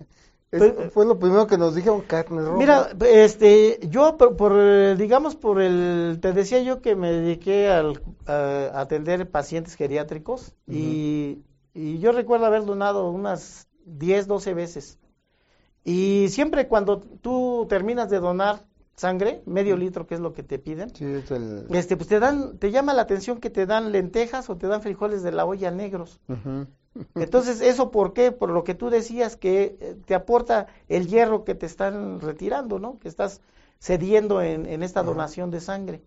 [0.51, 2.57] Es, fue lo primero que nos dijeron carne roja.
[2.57, 8.01] Mira, este, yo por, por, digamos por el, te decía yo que me dediqué al,
[8.27, 10.75] a atender pacientes geriátricos uh -huh.
[10.75, 14.99] y, y, yo recuerdo haber donado unas 10, 12 veces.
[15.85, 20.59] Y siempre cuando tú terminas de donar sangre, medio litro, que es lo que te
[20.59, 21.65] piden, sí, es el...
[21.71, 24.81] este, pues te dan, te llama la atención que te dan lentejas o te dan
[24.81, 26.19] frijoles de la olla negros.
[26.27, 26.67] Uh -huh.
[27.15, 28.31] Entonces, ¿eso por qué?
[28.31, 32.99] Por lo que tú decías que te aporta el hierro que te están retirando, ¿no?
[32.99, 33.41] Que estás
[33.79, 36.01] cediendo en, en esta donación de sangre.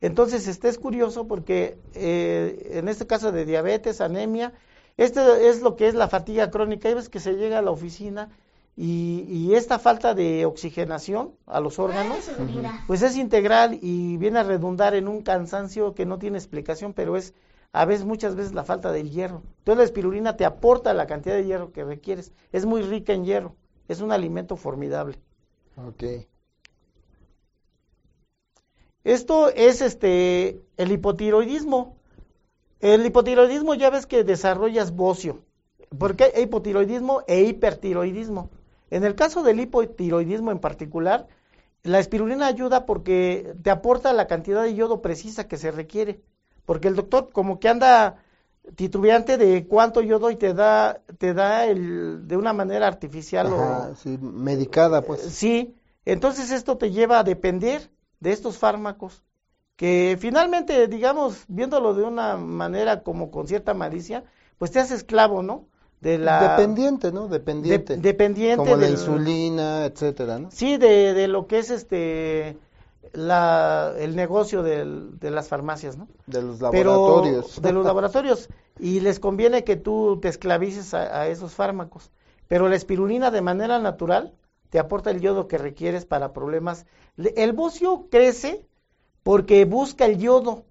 [0.00, 4.52] Entonces, este es curioso porque eh, en este caso de diabetes, anemia,
[4.96, 6.88] este es lo que es la fatiga crónica.
[6.88, 8.30] Hay veces que se llega a la oficina
[8.76, 12.30] y, esta falta de oxigenación a los órganos,
[12.86, 17.16] pues es integral y viene a redundar en un cansancio que no tiene explicación, pero
[17.16, 17.34] es
[17.72, 19.42] a veces, muchas veces la falta del hierro.
[19.58, 22.32] Entonces la espirulina te aporta la cantidad de hierro que requieres.
[22.52, 23.56] Es muy rica en hierro.
[23.88, 25.18] Es un alimento formidable.
[25.76, 26.04] Ok.
[29.04, 31.96] Esto es este el hipotiroidismo.
[32.80, 35.44] El hipotiroidismo ya ves que desarrollas bocio.
[35.96, 38.50] Porque hay hipotiroidismo e hipertiroidismo.
[38.90, 41.28] En el caso del hipotiroidismo en particular,
[41.82, 46.20] la espirulina ayuda porque te aporta la cantidad de yodo precisa que se requiere.
[46.68, 48.16] Porque el doctor como que anda
[48.76, 53.94] titubeante de cuánto yodo y te da te da el de una manera artificial o
[53.94, 55.22] sí, medicada pues.
[55.22, 57.88] Sí, entonces esto te lleva a depender
[58.20, 59.22] de estos fármacos
[59.76, 64.24] que finalmente, digamos, viéndolo de una manera como con cierta malicia,
[64.58, 65.64] pues te hace esclavo, ¿no?
[66.02, 66.50] De la...
[66.50, 67.28] Dependiente, ¿no?
[67.28, 67.96] Dependiente.
[67.96, 68.62] dependiente.
[68.62, 70.50] Como la insulina, etcétera, ¿no?
[70.50, 72.58] Sí, de, de lo que es este
[73.12, 76.08] la, el negocio del, de las farmacias, ¿no?
[76.26, 77.60] De los laboratorios.
[77.60, 78.48] de los laboratorios.
[78.78, 82.10] Y les conviene que tú te esclavices a, a, esos fármacos.
[82.46, 84.34] Pero la espirulina de manera natural
[84.70, 86.86] te aporta el yodo que requieres para problemas.
[87.16, 88.66] El bocio crece
[89.22, 90.64] porque busca el yodo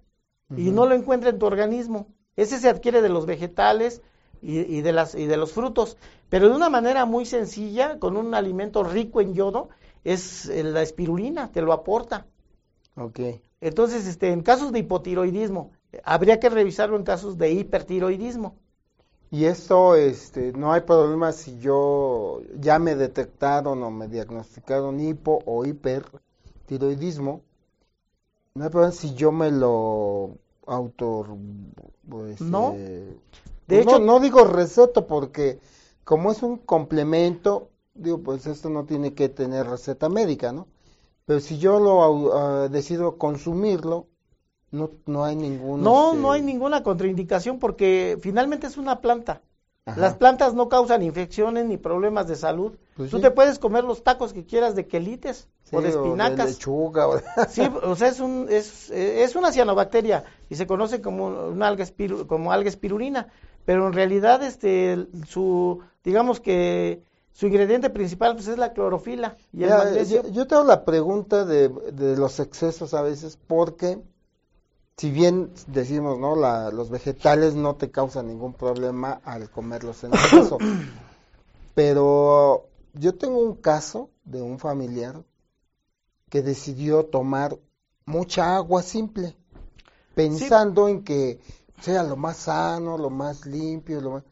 [0.56, 2.08] y no lo encuentra en tu organismo.
[2.36, 4.02] Ese se adquiere de los vegetales
[4.40, 5.96] y, de las, y de los frutos,
[6.28, 9.68] pero de una manera muy sencilla, con un alimento rico en yodo,
[10.12, 12.26] es eh, la espirulina, te lo aporta.
[12.96, 13.20] Ok.
[13.60, 15.72] Entonces, este, en casos de hipotiroidismo,
[16.04, 18.56] habría que revisarlo en casos de hipertiroidismo.
[19.30, 25.40] Y esto, este, no hay problema si yo ya me detectaron o me diagnosticaron hipo
[25.44, 27.42] o hipertiroidismo.
[28.54, 31.26] No hay problema si yo me lo auto...
[32.08, 32.72] Pues, no.
[32.76, 33.18] Eh,
[33.66, 35.60] de hecho, no, digo receto porque
[36.04, 37.68] como es un complemento,
[37.98, 40.66] digo, pues esto no tiene que tener receta médica, ¿no?
[41.26, 44.06] Pero si yo lo ah, decido consumirlo,
[44.70, 45.82] no, no hay ningún...
[45.82, 49.42] No, no hay este, ninguna contraindicación porque finalmente es una planta.
[49.96, 52.76] Las plantas no causan infecciones ni problemas de salud.
[52.94, 56.46] Pues Tú te puedes comer los tacos que quieras de quelites o de espinacas.
[56.46, 57.06] de lechuga.
[57.48, 61.86] sí, o sea, es, un, es, es una cianobacteria y se conoce como, una alga,
[62.26, 63.28] como alga espirulina.
[63.64, 67.02] Pero en realidad, este, su, digamos que
[67.38, 70.24] su ingrediente principal pues, es la clorofila y el magnesio.
[70.24, 74.02] Yo, yo, tengo la pregunta de, de los excesos a veces porque
[74.96, 76.34] si bien decimos, ¿no?
[76.34, 80.58] La, los vegetales no te causan ningún problema al comerlos en exceso.
[81.76, 85.22] pero yo tengo un caso de un familiar
[86.30, 87.56] que decidió tomar
[88.04, 89.36] mucha agua simple,
[90.16, 91.38] pensando en que
[91.82, 94.24] sea lo más sano, lo más limpio, lo más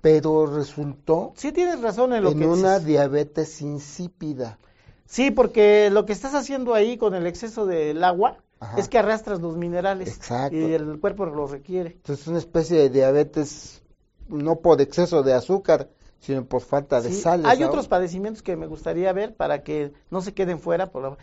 [0.00, 4.58] pero resultó sí tienes razón en lo en una diabetes insípida.
[5.06, 8.38] Sí, porque lo que estás haciendo ahí con el exceso del agua
[8.76, 10.18] es que arrastras los minerales
[10.50, 11.90] y el cuerpo los requiere.
[11.90, 13.82] Entonces es una especie de diabetes
[14.28, 17.44] no por exceso de azúcar, sino por falta de sal.
[17.46, 20.90] Hay otros padecimientos que me gustaría ver para que no se queden fuera.
[20.90, 21.18] Por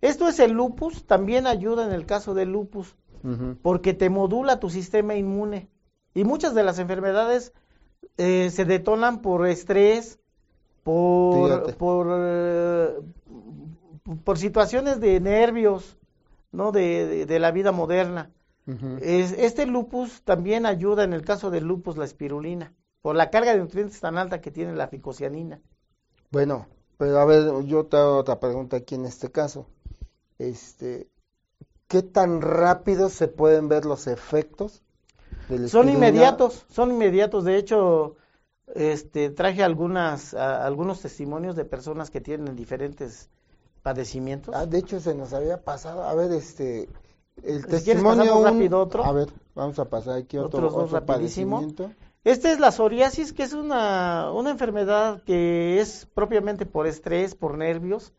[0.00, 2.96] Esto es el lupus, también ayuda en el caso del lupus,
[3.62, 5.68] porque te modula tu sistema inmune.
[6.14, 7.52] Y muchas de las enfermedades
[8.18, 10.18] eh, se detonan por estrés,
[10.82, 12.94] por, por, eh,
[14.24, 15.96] por situaciones de nervios,
[16.52, 16.72] ¿no?
[16.72, 18.30] de, de, la vida moderna.
[19.00, 23.52] es, este lupus también ayuda en el caso del lupus la espirulina, por la carga
[23.52, 25.60] de nutrientes tan alta que tiene la ficocianina.
[26.30, 26.66] Bueno,
[26.98, 29.66] pero a ver, yo te hago otra pregunta aquí en este caso.
[30.38, 31.08] Este,
[31.86, 34.82] ¿Qué tan rápido se pueden ver los efectos?
[35.68, 37.44] Son inmediatos, son inmediatos.
[37.44, 38.16] De hecho,
[38.74, 43.30] este, traje algunas, algunos testimonios de personas que tienen diferentes
[43.82, 44.54] padecimientos.
[44.54, 46.88] Ah, de hecho se nos había pasado, a ver, este,
[47.42, 49.04] el testimonio rápido otro.
[49.04, 51.90] A ver, vamos a pasar aquí otro, otro padecimiento.
[52.24, 57.56] Esta es la psoriasis, que es una, una enfermedad que es propiamente por estrés, por
[57.56, 58.12] nervios,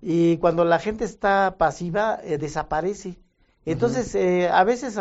[0.00, 3.18] y cuando la gente está pasiva, eh, desaparece.
[3.64, 4.98] Entonces, eh, a veces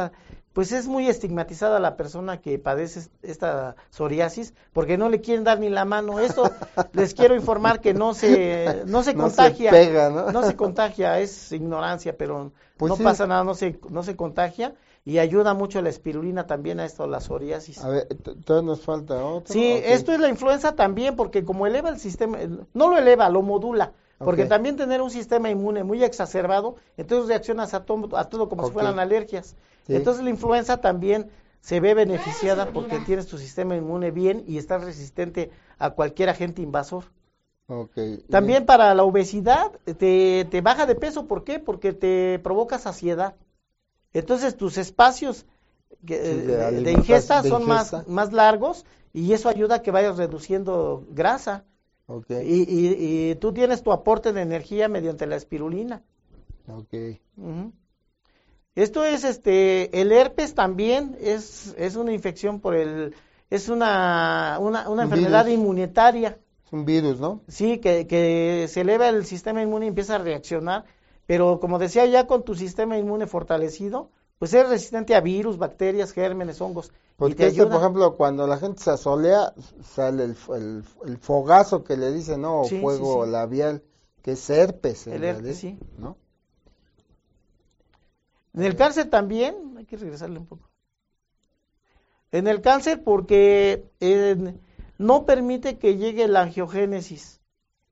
[0.58, 5.60] pues es muy estigmatizada la persona que padece esta psoriasis porque no le quieren dar
[5.60, 6.20] ni la mano.
[6.20, 6.50] Esto
[6.94, 9.72] les quiero informar que no se no se contagia,
[10.10, 10.42] ¿no?
[10.42, 14.74] se contagia, es ignorancia, pero pues no pasa nada, no se no se contagia
[15.06, 17.84] y ayuda mucho la espirulina también a esto, la psoriasis.
[17.84, 18.08] A ver,
[18.44, 19.54] todavía nos falta otro.
[19.54, 22.40] Sí, esto es la influenza también porque como eleva el sistema,
[22.74, 27.76] no lo eleva, lo modula Porque también tener un sistema inmune muy exacerbado, entonces reaccionas
[27.76, 29.56] a todo, a todo como si fueran alergias.
[29.88, 31.30] Entonces la influenza también
[31.62, 36.62] se ve beneficiada porque tienes tu sistema inmune bien y estás resistente a cualquier agente
[36.62, 37.06] invasor.
[38.30, 41.60] También para la obesidad te, te, baja de peso, ¿por qué?
[41.60, 43.36] Porque te provoca saciedad.
[44.14, 45.46] Entonces tus espacios
[46.02, 51.66] de, ingesta son Más, más largos y eso ayuda a que vayas reduciendo grasa.
[52.30, 56.04] Y, y, tú tienes tu aporte de energía mediante la espirulina.
[58.78, 63.16] Esto es este, el herpes también es, es una infección por el,
[63.50, 66.38] es una, una, una enfermedad inmunitaria.
[66.64, 67.42] Es un virus, ¿no?
[67.48, 70.86] Sí, que, que se eleva el sistema inmune y empieza a reaccionar,
[71.26, 76.12] pero como decía ya con tu sistema inmune fortalecido, pues eres resistente a virus, bacterias,
[76.12, 76.92] gérmenes, hongos.
[77.16, 80.36] Porque por ejemplo, cuando la gente se asolea, sale el,
[81.08, 82.62] el, fogazo que le dicen, ¿no?
[82.62, 83.82] O fuego labial,
[84.22, 85.08] que es herpes.
[85.08, 85.80] El herpes, sí.
[85.98, 86.16] ¿no?
[88.58, 90.68] En el cáncer también, hay que regresarle un poco.
[92.32, 93.84] En el cáncer porque
[94.98, 97.40] no permite que llegue la angiogénesis.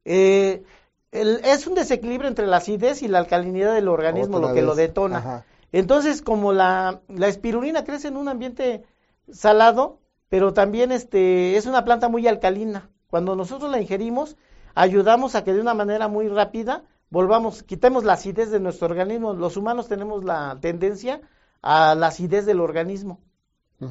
[0.05, 0.63] Eh,
[1.11, 5.45] es un desequilibrio entre la acidez y la alcalinidad del organismo lo que lo detona.
[5.71, 8.83] Entonces, como la, la, espirulina crece en un ambiente
[9.31, 9.99] salado,
[10.29, 12.89] pero también este, es una planta muy alcalina.
[13.05, 14.35] Cuando nosotros la ingerimos,
[14.73, 19.33] ayudamos a que de una manera muy rápida volvamos, quitemos la acidez de nuestro organismo.
[19.33, 21.21] Los humanos tenemos la tendencia
[21.61, 23.19] a la acidez del organismo.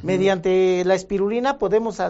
[0.03, 2.01] Mediante la espirulina podemos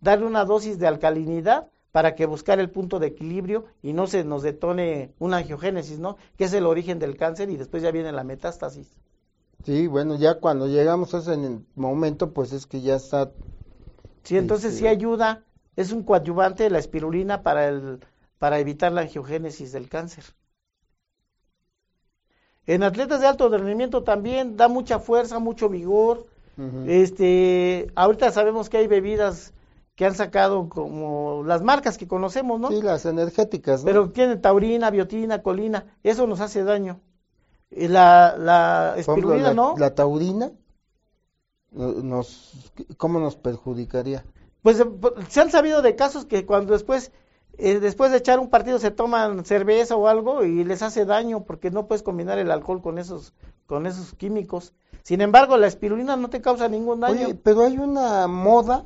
[0.00, 4.24] darle una dosis de alcalinidad para que buscar el punto de equilibrio y no se
[4.24, 6.16] nos detone una angiogénesis, ¿no?
[6.36, 8.88] Que es el origen del cáncer y después ya viene la metástasis.
[9.64, 11.36] Sí, bueno, ya cuando llegamos a ese
[11.74, 13.32] momento, pues es que ya está.
[14.22, 15.44] Sí, entonces sí este ayuda,
[15.76, 18.00] es un coadyuvante la espirulina para el
[18.38, 20.24] para evitar la angiogénesis del cáncer.
[22.66, 26.26] En atletas de alto rendimiento también da mucha fuerza, mucho vigor,
[26.86, 29.52] este, ahorita sabemos que hay bebidas
[29.96, 32.70] que han sacado como las marcas que conocemos, ¿no?
[32.70, 33.86] Sí, las energéticas, ¿no?
[33.86, 37.00] Pero tiene taurina, biotina, colina, eso nos hace daño.
[37.70, 39.74] Y la, la espirulina, ¿no?
[39.76, 40.52] La taurina,
[41.72, 44.24] nos, ¿cómo nos perjudicaría?
[44.62, 44.82] Pues
[45.28, 47.12] se han sabido de casos que cuando después,
[47.58, 51.44] eh, después de echar un partido se toman cerveza o algo y les hace daño
[51.44, 53.32] porque no puedes combinar el alcohol con esos,
[53.66, 54.72] con esos químicos.
[55.02, 57.26] Sin embargo, la espirulina no te causa ningún daño.
[57.26, 58.84] Oye, pero hay una moda,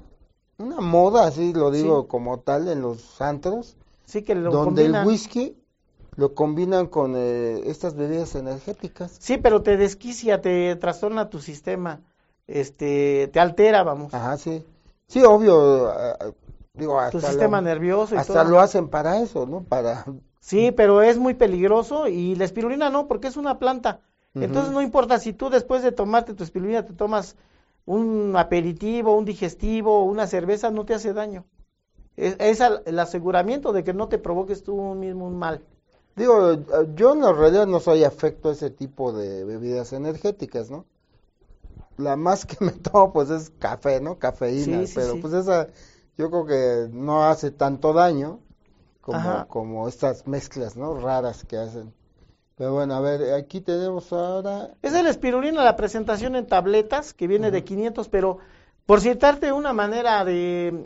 [0.59, 5.07] una moda, así lo digo como tal, en los antros, sí, que lo donde el
[5.07, 5.57] whisky
[6.17, 9.17] lo combinan con eh, estas bebidas energéticas.
[9.21, 12.01] Sí, pero te desquicia, te trastorna tu sistema,
[12.49, 14.13] este, te altera, vamos.
[14.13, 14.65] Ajá, sí.
[15.07, 15.93] Sí, obvio,
[16.79, 19.63] digo, hasta tu sistema nervioso y hasta lo hacen para eso, ¿no?
[19.63, 20.05] Para
[20.41, 24.01] Sí, pero es muy peligroso y la espirulina no, porque es una planta.
[24.35, 27.37] Entonces no importa si tú después de tomarte tu espirulina te tomas
[27.87, 31.45] un aperitivo, un digestivo, una cerveza, no te hace daño.
[32.17, 35.63] Es, el aseguramiento de que no te provoques tú mismo un mal.
[36.17, 36.57] Digo,
[36.95, 40.85] yo en realidad no soy afecto a ese tipo de bebidas energéticas, ¿no?
[41.97, 44.19] La más que me tomo pues es café, ¿no?
[44.19, 45.69] Cafeína, pero pues esa
[46.19, 48.41] yo creo que no hace tanto daño
[49.01, 50.99] como, como estas mezclas, ¿no?
[50.99, 51.95] Raras que hacen.
[52.57, 54.71] Pero bueno, a ver, aquí tenemos ahora...
[54.83, 58.39] Es el espirulina, la presentación en tabletas, que viene de 500, pero
[58.85, 60.85] por citarte una manera de,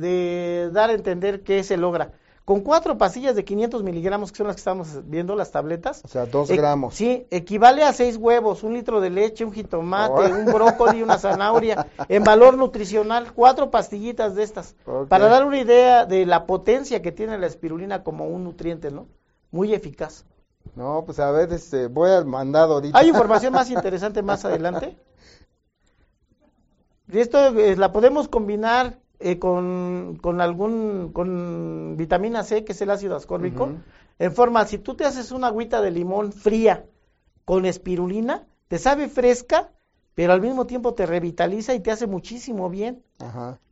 [0.00, 2.12] de dar a entender qué se logra.
[2.48, 6.00] Con cuatro pastillas de 500 miligramos, que son las que estamos viendo, las tabletas.
[6.02, 6.94] O sea, dos gramos.
[6.94, 11.88] sí, equivale a seis huevos, un litro de leche, un jitomate, un brócoli, una zanahoria.
[12.08, 14.76] En valor nutricional, cuatro pastillitas de estas.
[15.10, 19.08] Para dar una idea de la potencia que tiene la espirulina como un nutriente, ¿no?
[19.50, 20.24] Muy eficaz.
[20.74, 22.98] No, pues a ver, este, voy al mandado ahorita.
[22.98, 24.96] ¿Hay información más interesante más adelante?
[27.12, 32.80] Y esto eh, la podemos combinar eh, con, con, algún, con vitamina C, que es
[32.82, 33.70] el ácido ascórbico,
[34.18, 36.86] en forma, si tú te haces una agüita de limón fría
[37.44, 39.70] con espirulina, te sabe fresca,
[40.14, 43.02] pero al mismo tiempo te revitaliza y te hace muchísimo bien.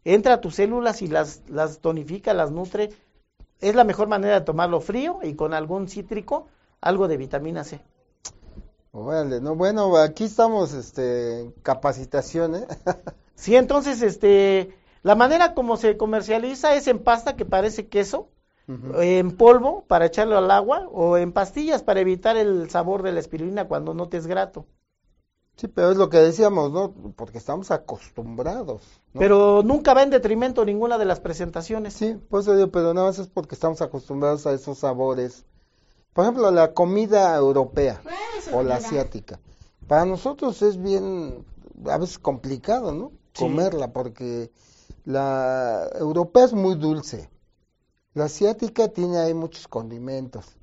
[0.04, 2.90] Entra a tus células y las, las tonifica, las nutre.
[3.60, 6.46] Es la mejor manera de tomarlo frío y con algún cítrico
[6.80, 7.80] algo de vitamina C.
[8.92, 12.66] no, bueno, aquí estamos, este, capacitación, ¿eh?
[13.34, 14.74] sí, entonces, este,
[15.06, 18.28] la manera como se comercializa es en pasta que parece queso,
[18.68, 23.20] en polvo para echarlo al agua o en pastillas para evitar el sabor de la
[23.20, 24.66] espirulina cuando no te es grato.
[25.56, 26.92] Sí, pero es lo que decíamos, ¿no?
[27.14, 28.82] Porque estamos acostumbrados.
[29.14, 31.94] Pero nunca va en detrimento ninguna de las presentaciones.
[31.94, 35.46] Sí, pues digo, pero nada más es porque estamos acostumbrados a esos sabores
[36.16, 38.00] por ejemplo, la comida europea
[38.50, 39.38] o la asiática.
[39.86, 41.44] Para nosotros es bien,
[41.84, 43.12] a veces complicado, ¿no?
[43.38, 44.50] Comerla, porque
[45.06, 47.30] la europea es muy dulce.
[48.12, 50.56] La asiática tiene ahí muchos condimentos.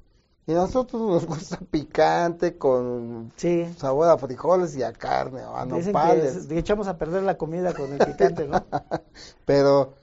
[0.46, 3.32] Y a nosotros nos gusta picante con
[3.78, 6.46] sabor a frijoles y a carne o a nopales.
[6.48, 8.66] Que echamos a perder la comida con el picante, ¿no?
[9.46, 9.94] Pero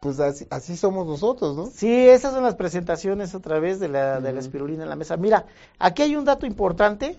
[0.00, 1.66] pues así, así, somos nosotros, ¿no?
[1.66, 5.16] Sí, esas son las presentaciones otra vez de la, de la espirulina en la mesa.
[5.16, 5.46] Mira,
[5.78, 7.18] aquí hay un dato importante.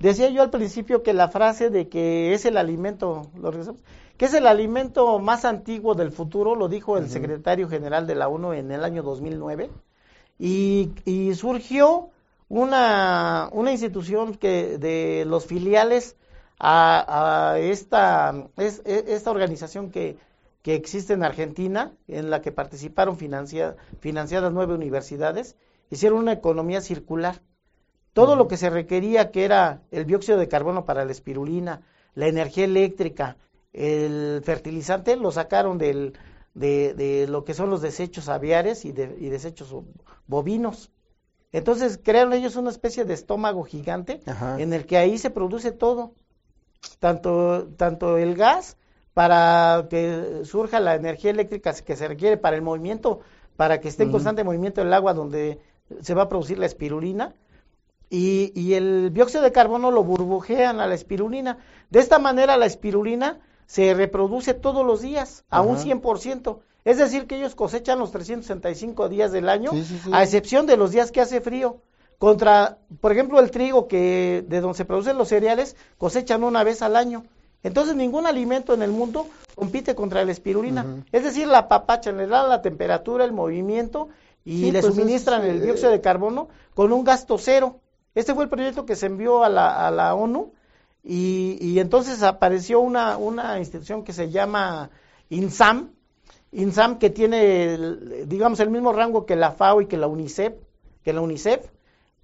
[0.00, 3.52] Decía yo al principio que la frase de que es el alimento, ¿lo
[4.16, 8.28] que es el alimento más antiguo del futuro, lo dijo el secretario general de la
[8.28, 9.70] ONU en el año 2009,
[10.38, 12.10] y, y surgió
[12.48, 16.16] una, una institución que de los filiales
[16.58, 20.16] a, a esta, es, e, esta organización que
[20.64, 23.76] que existe en Argentina, en la que participaron financiadas
[24.50, 25.56] nueve universidades,
[25.90, 27.42] hicieron una economía circular.
[28.14, 31.82] Todo lo que se requería, que era el dióxido de carbono para la espirulina,
[32.14, 33.36] la energía eléctrica,
[33.74, 36.14] el fertilizante, lo sacaron del,
[36.54, 39.74] de, lo que son los desechos aviares y, de, y desechos
[40.26, 40.90] bovinos.
[41.52, 44.20] Entonces crearon ellos una especie de estómago gigante
[44.58, 46.14] en el que ahí se produce todo,
[46.98, 48.76] tanto, tanto el gas
[49.12, 53.20] para que surja la energía eléctrica que se requiere para el movimiento,
[53.56, 55.60] para que esté en constante movimiento el agua donde
[56.00, 57.34] se va a producir la espirulina.
[58.10, 61.58] Y, y, el dióxido de carbono lo burbujean a la espirulina.
[61.90, 66.58] De esta manera la espirulina se reproduce todos los días, a un 100%.
[66.84, 69.70] Es decir, que ellos cosechan los 365 días del año,
[70.12, 71.80] a excepción de los días que hace frío.
[72.18, 76.82] Contra, por ejemplo, el trigo, que de donde se producen los cereales, cosechan una vez
[76.82, 77.24] al año.
[77.62, 81.02] Entonces ningún alimento en el mundo compite contra la espirulina.
[81.10, 84.08] Es decir, la papacha le da la temperatura, el movimiento
[84.44, 87.80] y le pues suministran el eh, dióxido de carbono con un gasto cero.
[88.14, 90.52] Este fue el proyecto que se envió a la, a la ONU
[91.04, 94.90] y, y, entonces apareció una, una institución que se llama
[95.28, 95.90] INSAM,
[96.50, 97.76] INSAM que tiene,
[98.26, 100.54] digamos, el mismo rango que la FAO y que la UNICEF,
[101.02, 101.68] que la UNICEF,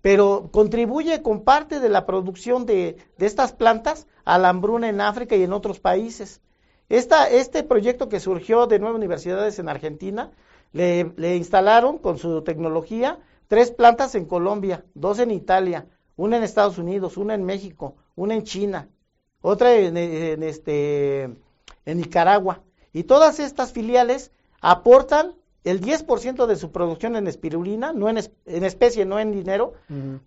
[0.02, 5.36] pero contribuye con parte de la producción de, estas plantas a la hambruna en África
[5.36, 6.40] y en otros países.
[6.88, 10.30] Esta, este proyecto que surgió de nueve universidades en Argentina,
[10.72, 13.18] le, instalaron con su tecnología
[13.48, 18.34] tres plantas en Colombia, dos en Italia, una en Estados Unidos, una en México, una
[18.34, 18.88] en China,
[19.40, 22.60] otra en, en este, en Nicaragua.
[22.92, 28.64] Y todas estas filiales aportan el 10% de su producción en espirulina, no en, en
[28.64, 29.72] especie, no en dinero,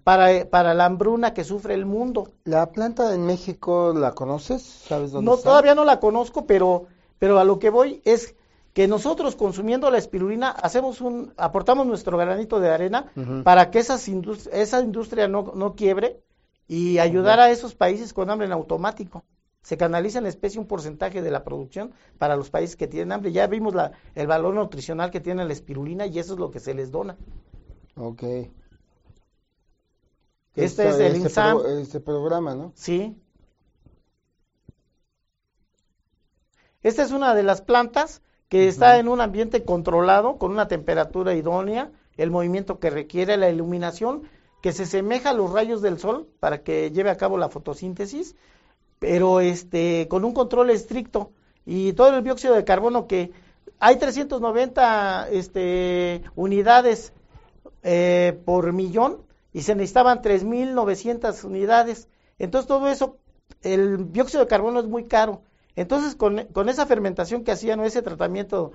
[0.04, 2.32] para, para la hambruna que sufre el mundo.
[2.46, 4.64] ¿La planta en México la conoces?
[4.64, 6.88] ¿Sabes dónde no, Todavía no la conozco, pero,
[7.20, 8.36] pero a lo que voy es
[8.74, 13.12] que nosotros consumiendo la espirulina hacemos un, aportamos nuestro granito de arena
[13.44, 14.08] para que esas
[14.52, 16.24] esa industria no, no quiebre
[16.74, 19.24] y ayudar a esos países con hambre en automático
[19.62, 23.12] se canaliza en la especie un porcentaje de la producción para los países que tienen
[23.12, 23.32] hambre.
[23.32, 26.60] Ya vimos la, el valor nutricional que tiene la espirulina y eso es lo que
[26.60, 27.16] se les dona.
[27.96, 28.24] Ok.
[30.56, 32.72] Este es el este, este programa, ¿no?
[32.74, 33.22] Sí.
[36.82, 41.36] Esta es una de las plantas que está en un ambiente controlado, con una temperatura
[41.36, 44.24] idónea, el movimiento que requiere, la iluminación,
[44.64, 48.36] que se semeja a los rayos del sol para que lleve a cabo la fotosíntesis
[49.03, 51.34] pero este, con un control estricto
[51.66, 53.32] y todo el dióxido de carbono que
[53.78, 57.11] hay 390 este, unidades
[57.82, 59.18] eh, por millón
[59.51, 62.07] y se necesitaban 3.900 unidades.
[62.39, 63.18] Entonces todo eso,
[63.61, 65.41] el dióxido de carbono es muy caro.
[65.76, 68.72] Entonces con, con esa fermentación que hacían o ese tratamiento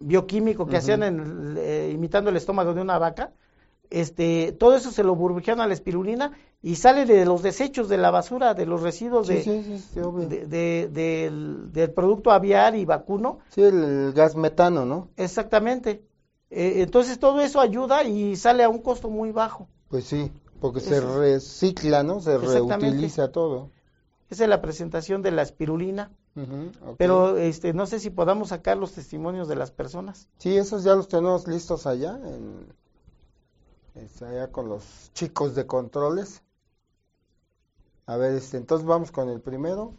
[0.00, 3.34] bioquímico que hacían en, eh, imitando el estómago de una vaca,
[3.90, 6.32] este, todo eso se lo burbujean a la espirulina
[6.62, 12.74] y sale de los desechos de la basura, de los residuos de, del, producto aviar
[12.74, 13.38] y vacuno.
[13.50, 15.10] Sí, el, gas metano, ¿no?
[15.16, 16.02] Exactamente.
[16.50, 19.68] Eh, entonces todo eso ayuda y sale a un costo muy bajo.
[19.88, 22.20] Pues sí, porque se recicla, ¿no?
[22.20, 23.70] Se reutiliza todo.
[24.28, 26.10] Esa es la presentación de la espirulina.
[26.98, 30.28] Pero este, no sé si podamos sacar los testimonios de las personas.
[30.36, 32.66] Sí, esos ya los tenemos listos allá en
[33.96, 36.42] Está allá con los chicos de controles.
[38.04, 39.94] A ver, este, entonces vamos con el primero.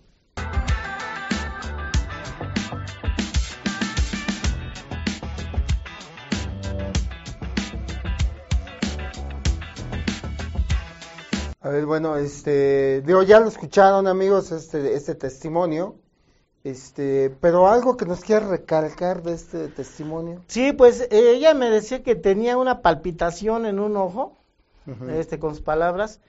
[11.59, 15.95] A ver, bueno, este, digo, ya lo escucharon amigos este, este testimonio.
[16.67, 20.41] Este, pero algo que nos quiera recalcar de este testimonio.
[20.47, 24.37] Sí, pues ella me decía que tenía una palpitación en un ojo
[25.09, 26.19] este, con sus palabras,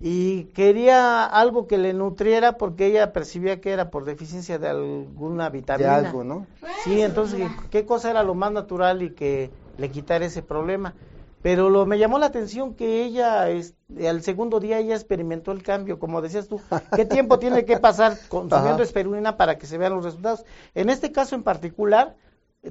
[0.00, 5.50] y quería algo que le nutriera porque ella percibía que era por deficiencia de alguna
[5.50, 6.00] vitamina.
[6.00, 6.46] De algo, ¿no?
[6.84, 10.94] Sí, entonces, ¿qué cosa era lo más natural y que le quitara ese problema?
[11.42, 15.98] Pero lo me llamó la atención que ella, al segundo día, ella experimentó el cambio,
[15.98, 16.60] como decías tú.
[16.94, 20.44] ¿Qué tiempo tiene que pasar consumiendo espirulina para que se vean los resultados?
[20.74, 22.16] En este caso en particular,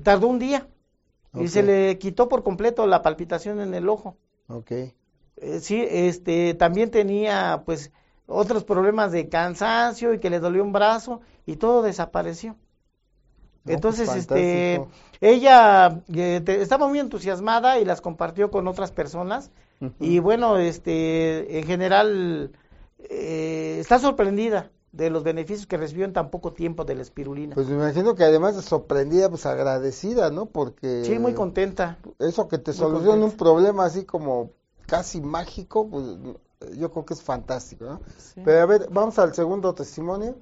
[0.03, 0.67] tardó un día
[1.33, 4.17] y se le quitó por completo la palpitación en el ojo.
[4.47, 4.71] Ok.
[4.71, 4.93] Eh,
[5.61, 7.91] sí, este, también tenía, pues,
[8.27, 12.55] otros problemas de cansancio y que le dolió un brazo y todo desapareció.
[13.63, 14.81] Pues, Entonces, este,
[15.21, 19.51] ella eh, estaba muy entusiasmada y las compartió con otras personas
[19.99, 22.51] y bueno, este, en general
[22.99, 27.55] eh, está sorprendida de los beneficios que recibió en tan poco tiempo de la espirulina.
[27.55, 30.47] Pues me imagino que además de sorprendida, pues agradecida, ¿no?
[30.47, 31.03] Porque...
[31.05, 31.97] Sí, muy contenta.
[32.17, 34.51] Eso que te soluciona un problema así como
[34.85, 36.05] casi mágico, pues
[36.75, 38.01] yo creo que es fantástico, ¿no?
[38.43, 40.35] Pero a ver, vamos al segundo testimonio.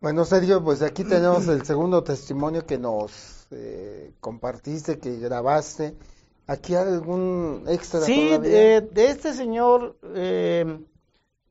[0.00, 5.96] Bueno, Sergio, pues aquí tenemos el segundo testimonio que nos eh, compartiste, que grabaste.
[6.46, 8.00] ¿Aquí hay algún extra?
[8.00, 10.78] Sí, de, de, este señor, eh,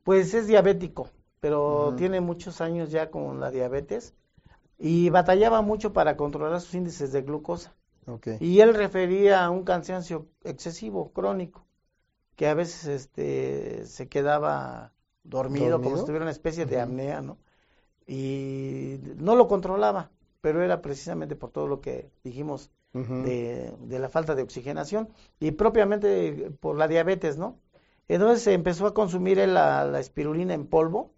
[0.02, 4.14] pues es diabético, pero tiene muchos años ya con la diabetes
[4.78, 7.74] y batallaba mucho para controlar sus índices de glucosa.
[8.06, 8.38] Okay.
[8.40, 11.66] Y él refería a un cansancio excesivo, crónico,
[12.34, 17.36] que a veces este, se quedaba dormido, como si tuviera una especie de apnea, ¿no?
[18.08, 24.34] Y no lo controlaba, pero era precisamente por todo lo que dijimos de, la falta
[24.34, 27.60] de oxigenación y propiamente por la diabetes, ¿no?
[28.08, 31.12] Entonces empezó a consumir la, espirulina en polvo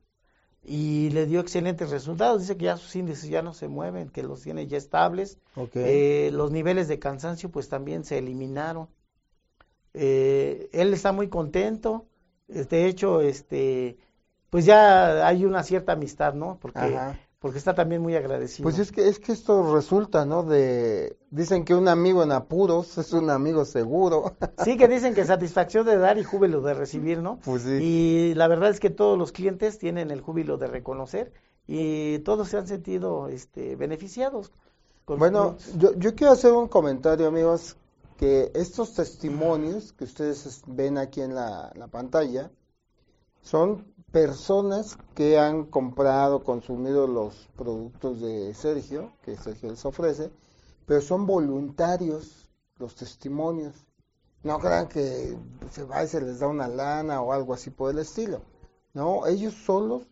[0.64, 2.40] y le dio excelentes resultados.
[2.42, 5.38] Dice que ya sus índices ya no se mueven, que los tiene ya estables.
[5.74, 8.88] Eh, los niveles de cansancio pues también se eliminaron.
[9.94, 12.06] Eh, él está muy contento.
[12.48, 13.96] De hecho, este
[14.50, 16.58] pues ya hay una cierta amistad, ¿no?
[16.60, 16.98] Porque,
[17.38, 18.64] porque está también muy agradecido.
[18.64, 20.42] Pues es que, es que esto resulta, ¿no?
[20.42, 24.34] De, dicen que un amigo en apuros es un amigo seguro.
[24.64, 27.38] Sí, que dicen que satisfacción de dar y júbilo de recibir, ¿no?
[27.44, 27.78] Pues sí.
[27.80, 31.32] Y la verdad es que todos los clientes tienen el júbilo de reconocer
[31.66, 34.52] y todos se han sentido este, beneficiados.
[35.06, 37.76] bueno, yo, yo quiero hacer un comentario, amigos,
[38.16, 42.50] que estos testimonios que ustedes ven aquí en la, la pantalla
[43.40, 50.30] son personas que han comprado, consumido los productos de Sergio, que Sergio les ofrece,
[50.86, 52.48] pero son voluntarios
[52.78, 53.74] los testimonios.
[54.42, 55.36] No crean que
[55.70, 58.40] se va y se les da una lana o algo así por el estilo.
[58.94, 60.02] No, ellos solos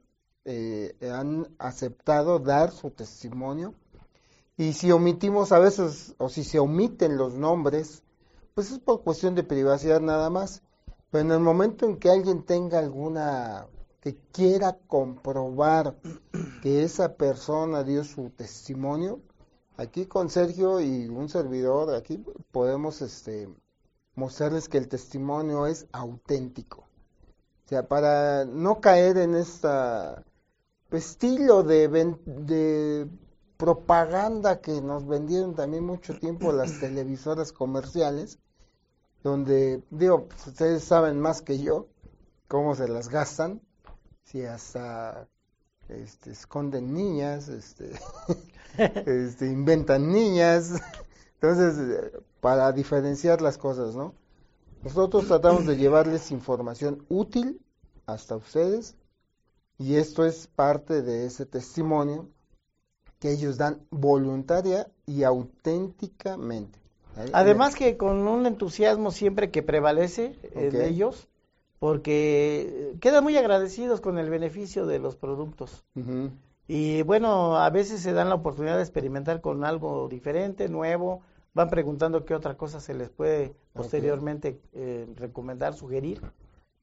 [0.44, 3.74] eh, han aceptado dar su testimonio.
[4.56, 8.02] Y si omitimos a veces, o si se omiten los nombres,
[8.54, 10.62] pues es por cuestión de privacidad nada más.
[11.10, 13.66] Pero en el momento en que alguien tenga alguna
[14.00, 15.96] que quiera comprobar
[16.62, 19.20] que esa persona dio su testimonio,
[19.76, 23.48] aquí con Sergio y un servidor, aquí podemos este,
[24.14, 26.88] mostrarles que el testimonio es auténtico.
[27.64, 29.68] O sea, para no caer en este
[30.90, 33.08] estilo de,
[33.56, 38.38] propaganda que nos vendieron también mucho tiempo las televisoras comerciales,
[39.22, 41.88] donde, digo, pues, ustedes saben más que yo
[42.46, 43.60] cómo se las gastan,
[44.30, 45.26] si hasta
[45.88, 47.92] este, esconden niñas, este,
[49.06, 50.74] este, inventan niñas.
[51.40, 54.14] Entonces, para diferenciar las cosas, ¿no?
[54.82, 57.60] Nosotros tratamos de llevarles información útil
[58.06, 58.96] hasta ustedes
[59.78, 62.28] y esto es parte de ese testimonio
[63.18, 66.78] que ellos dan voluntaria y auténticamente.
[67.32, 71.28] Además que con un entusiasmo siempre que prevalece en ellos,
[71.78, 75.84] porque quedan muy agradecidos con el beneficio de los productos.
[76.66, 81.22] Y bueno, a veces se dan la oportunidad de experimentar con algo diferente, nuevo,
[81.54, 86.20] van preguntando qué otra cosa se les puede posteriormente eh, recomendar, sugerir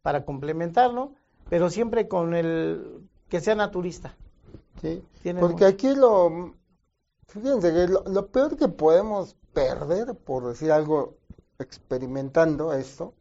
[0.02, 1.14] para complementarlo,
[1.50, 4.16] pero siempre con el que sea naturista.
[4.82, 5.04] Sí,
[5.40, 6.54] porque aquí lo,
[7.28, 11.16] fíjense que lo peor que podemos perder, por decir algo,
[11.60, 13.14] experimentando esto,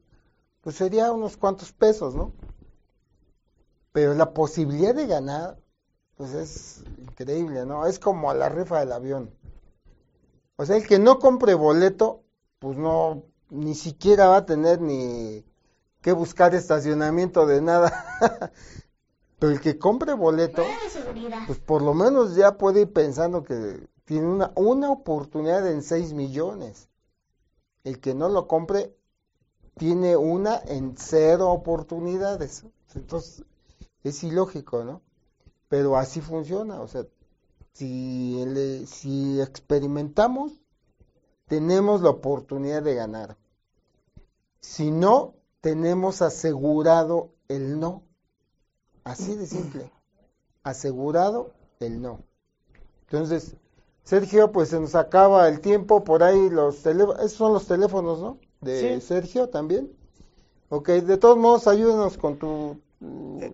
[0.65, 2.33] pues sería unos cuantos pesos, ¿no?
[3.93, 5.59] Pero la posibilidad de ganar,
[6.17, 7.87] pues es increíble, ¿no?
[7.87, 9.31] Es como a la rifa del avión.
[10.57, 12.23] O sea, el que no compre boleto,
[12.59, 15.45] pues no, ni siquiera va a tener ni
[16.01, 17.93] que buscar estacionamiento de nada.
[19.39, 20.65] Pero el que compre boleto,
[21.47, 26.15] pues por lo menos ya puede ir pensando que tiene una, una oportunidad en 6
[26.15, 26.89] millones.
[27.83, 28.97] El que no lo compre
[29.77, 32.65] tiene una en cero oportunidades.
[32.95, 33.45] Entonces,
[34.03, 35.03] es ilógico, ¿no?
[35.69, 37.07] Pero así funciona, o sea,
[37.73, 40.53] si, si experimentamos,
[41.47, 43.37] tenemos la oportunidad de ganar.
[44.61, 48.05] Si no, tenemos asegurado el no.
[49.03, 49.93] Así de simple.
[50.63, 52.21] Asegurado el no.
[53.03, 53.57] Entonces,
[54.05, 58.21] Sergio, pues se nos acaba el tiempo por ahí los teléfonos, esos son los teléfonos,
[58.21, 58.39] ¿no?
[58.65, 59.91] De Sergio también.
[60.69, 62.79] Ok, de todos modos, ayúdenos con tu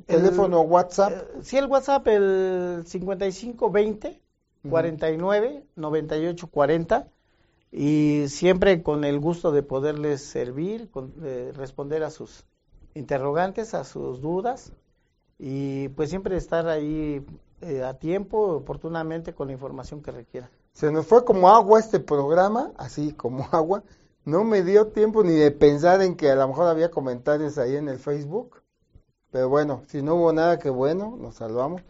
[0.07, 1.13] teléfono WhatsApp.
[1.13, 4.21] Eh, sí, el WhatsApp, el 5520
[4.69, 7.09] 49 98 40
[7.73, 11.15] y siempre con el gusto de poderles servir, con,
[11.55, 12.45] responder a sus
[12.95, 14.73] interrogantes, a sus dudas
[15.39, 17.25] y pues siempre estar ahí
[17.63, 20.51] eh, a tiempo, oportunamente con la información que requiera.
[20.73, 23.83] Se nos fue como agua este programa, así como agua.
[24.25, 27.77] No me dio tiempo ni de pensar en que a lo mejor había comentarios ahí
[27.77, 28.63] en el Facebook.
[29.31, 31.83] Pero bueno, si no hubo nada, que bueno, nos salvamos.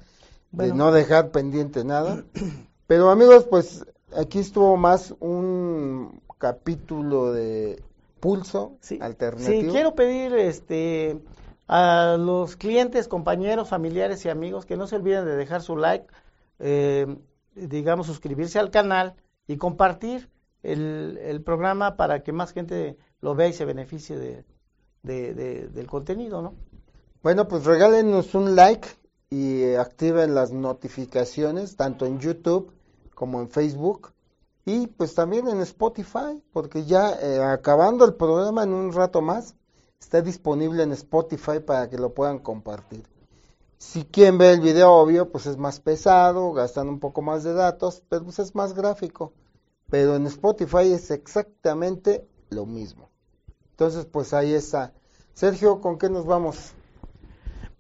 [0.52, 2.24] De no dejar pendiente nada.
[2.86, 3.84] Pero amigos, pues
[4.16, 7.82] aquí estuvo más un capítulo de
[8.20, 9.62] pulso alternativo.
[9.62, 11.20] Sí, quiero pedir este
[11.68, 16.06] a los clientes, compañeros, familiares y amigos que no se olviden de dejar su like,
[16.58, 17.06] eh,
[17.54, 19.14] digamos, suscribirse al canal
[19.46, 20.28] y compartir
[20.62, 24.44] el, el, programa para que más gente lo vea y se beneficie de,
[25.02, 26.54] de, del contenido, ¿no?
[27.22, 28.88] Bueno, pues regálenos un like
[29.30, 32.72] y activen las notificaciones tanto en YouTube
[33.14, 34.12] como en Facebook
[34.64, 39.54] y pues también en Spotify, porque ya eh, acabando el programa en un rato más,
[40.00, 43.04] está disponible en Spotify para que lo puedan compartir.
[43.78, 47.54] Si quieren ver el video, obvio, pues es más pesado, gastan un poco más de
[47.54, 49.32] datos, pero pues es más gráfico.
[49.90, 53.10] Pero en Spotify es exactamente lo mismo.
[53.72, 54.92] Entonces, pues ahí está.
[55.34, 56.72] Sergio, ¿con qué nos vamos?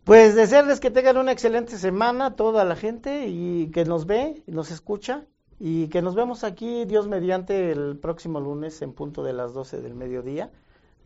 [0.04, 4.52] Pues desearles que tengan una excelente semana toda la gente y que nos ve, y
[4.52, 5.24] nos escucha
[5.62, 9.82] y que nos vemos aquí, Dios mediante, el próximo lunes en punto de las 12
[9.82, 10.50] del mediodía.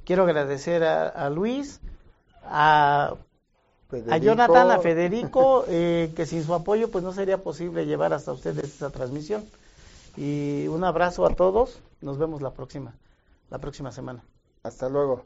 [0.04, 1.80] Quiero agradecer a, Luis,
[2.44, 3.16] a,
[4.10, 8.32] a, Jonathan, a Federico, eh, que sin su apoyo pues no sería posible llevar hasta
[8.32, 9.44] ustedes esta transmisión.
[10.16, 12.94] Y un abrazo a todos, nos vemos la próxima,
[13.50, 14.24] la próxima semana.
[14.62, 15.22] Hasta luego.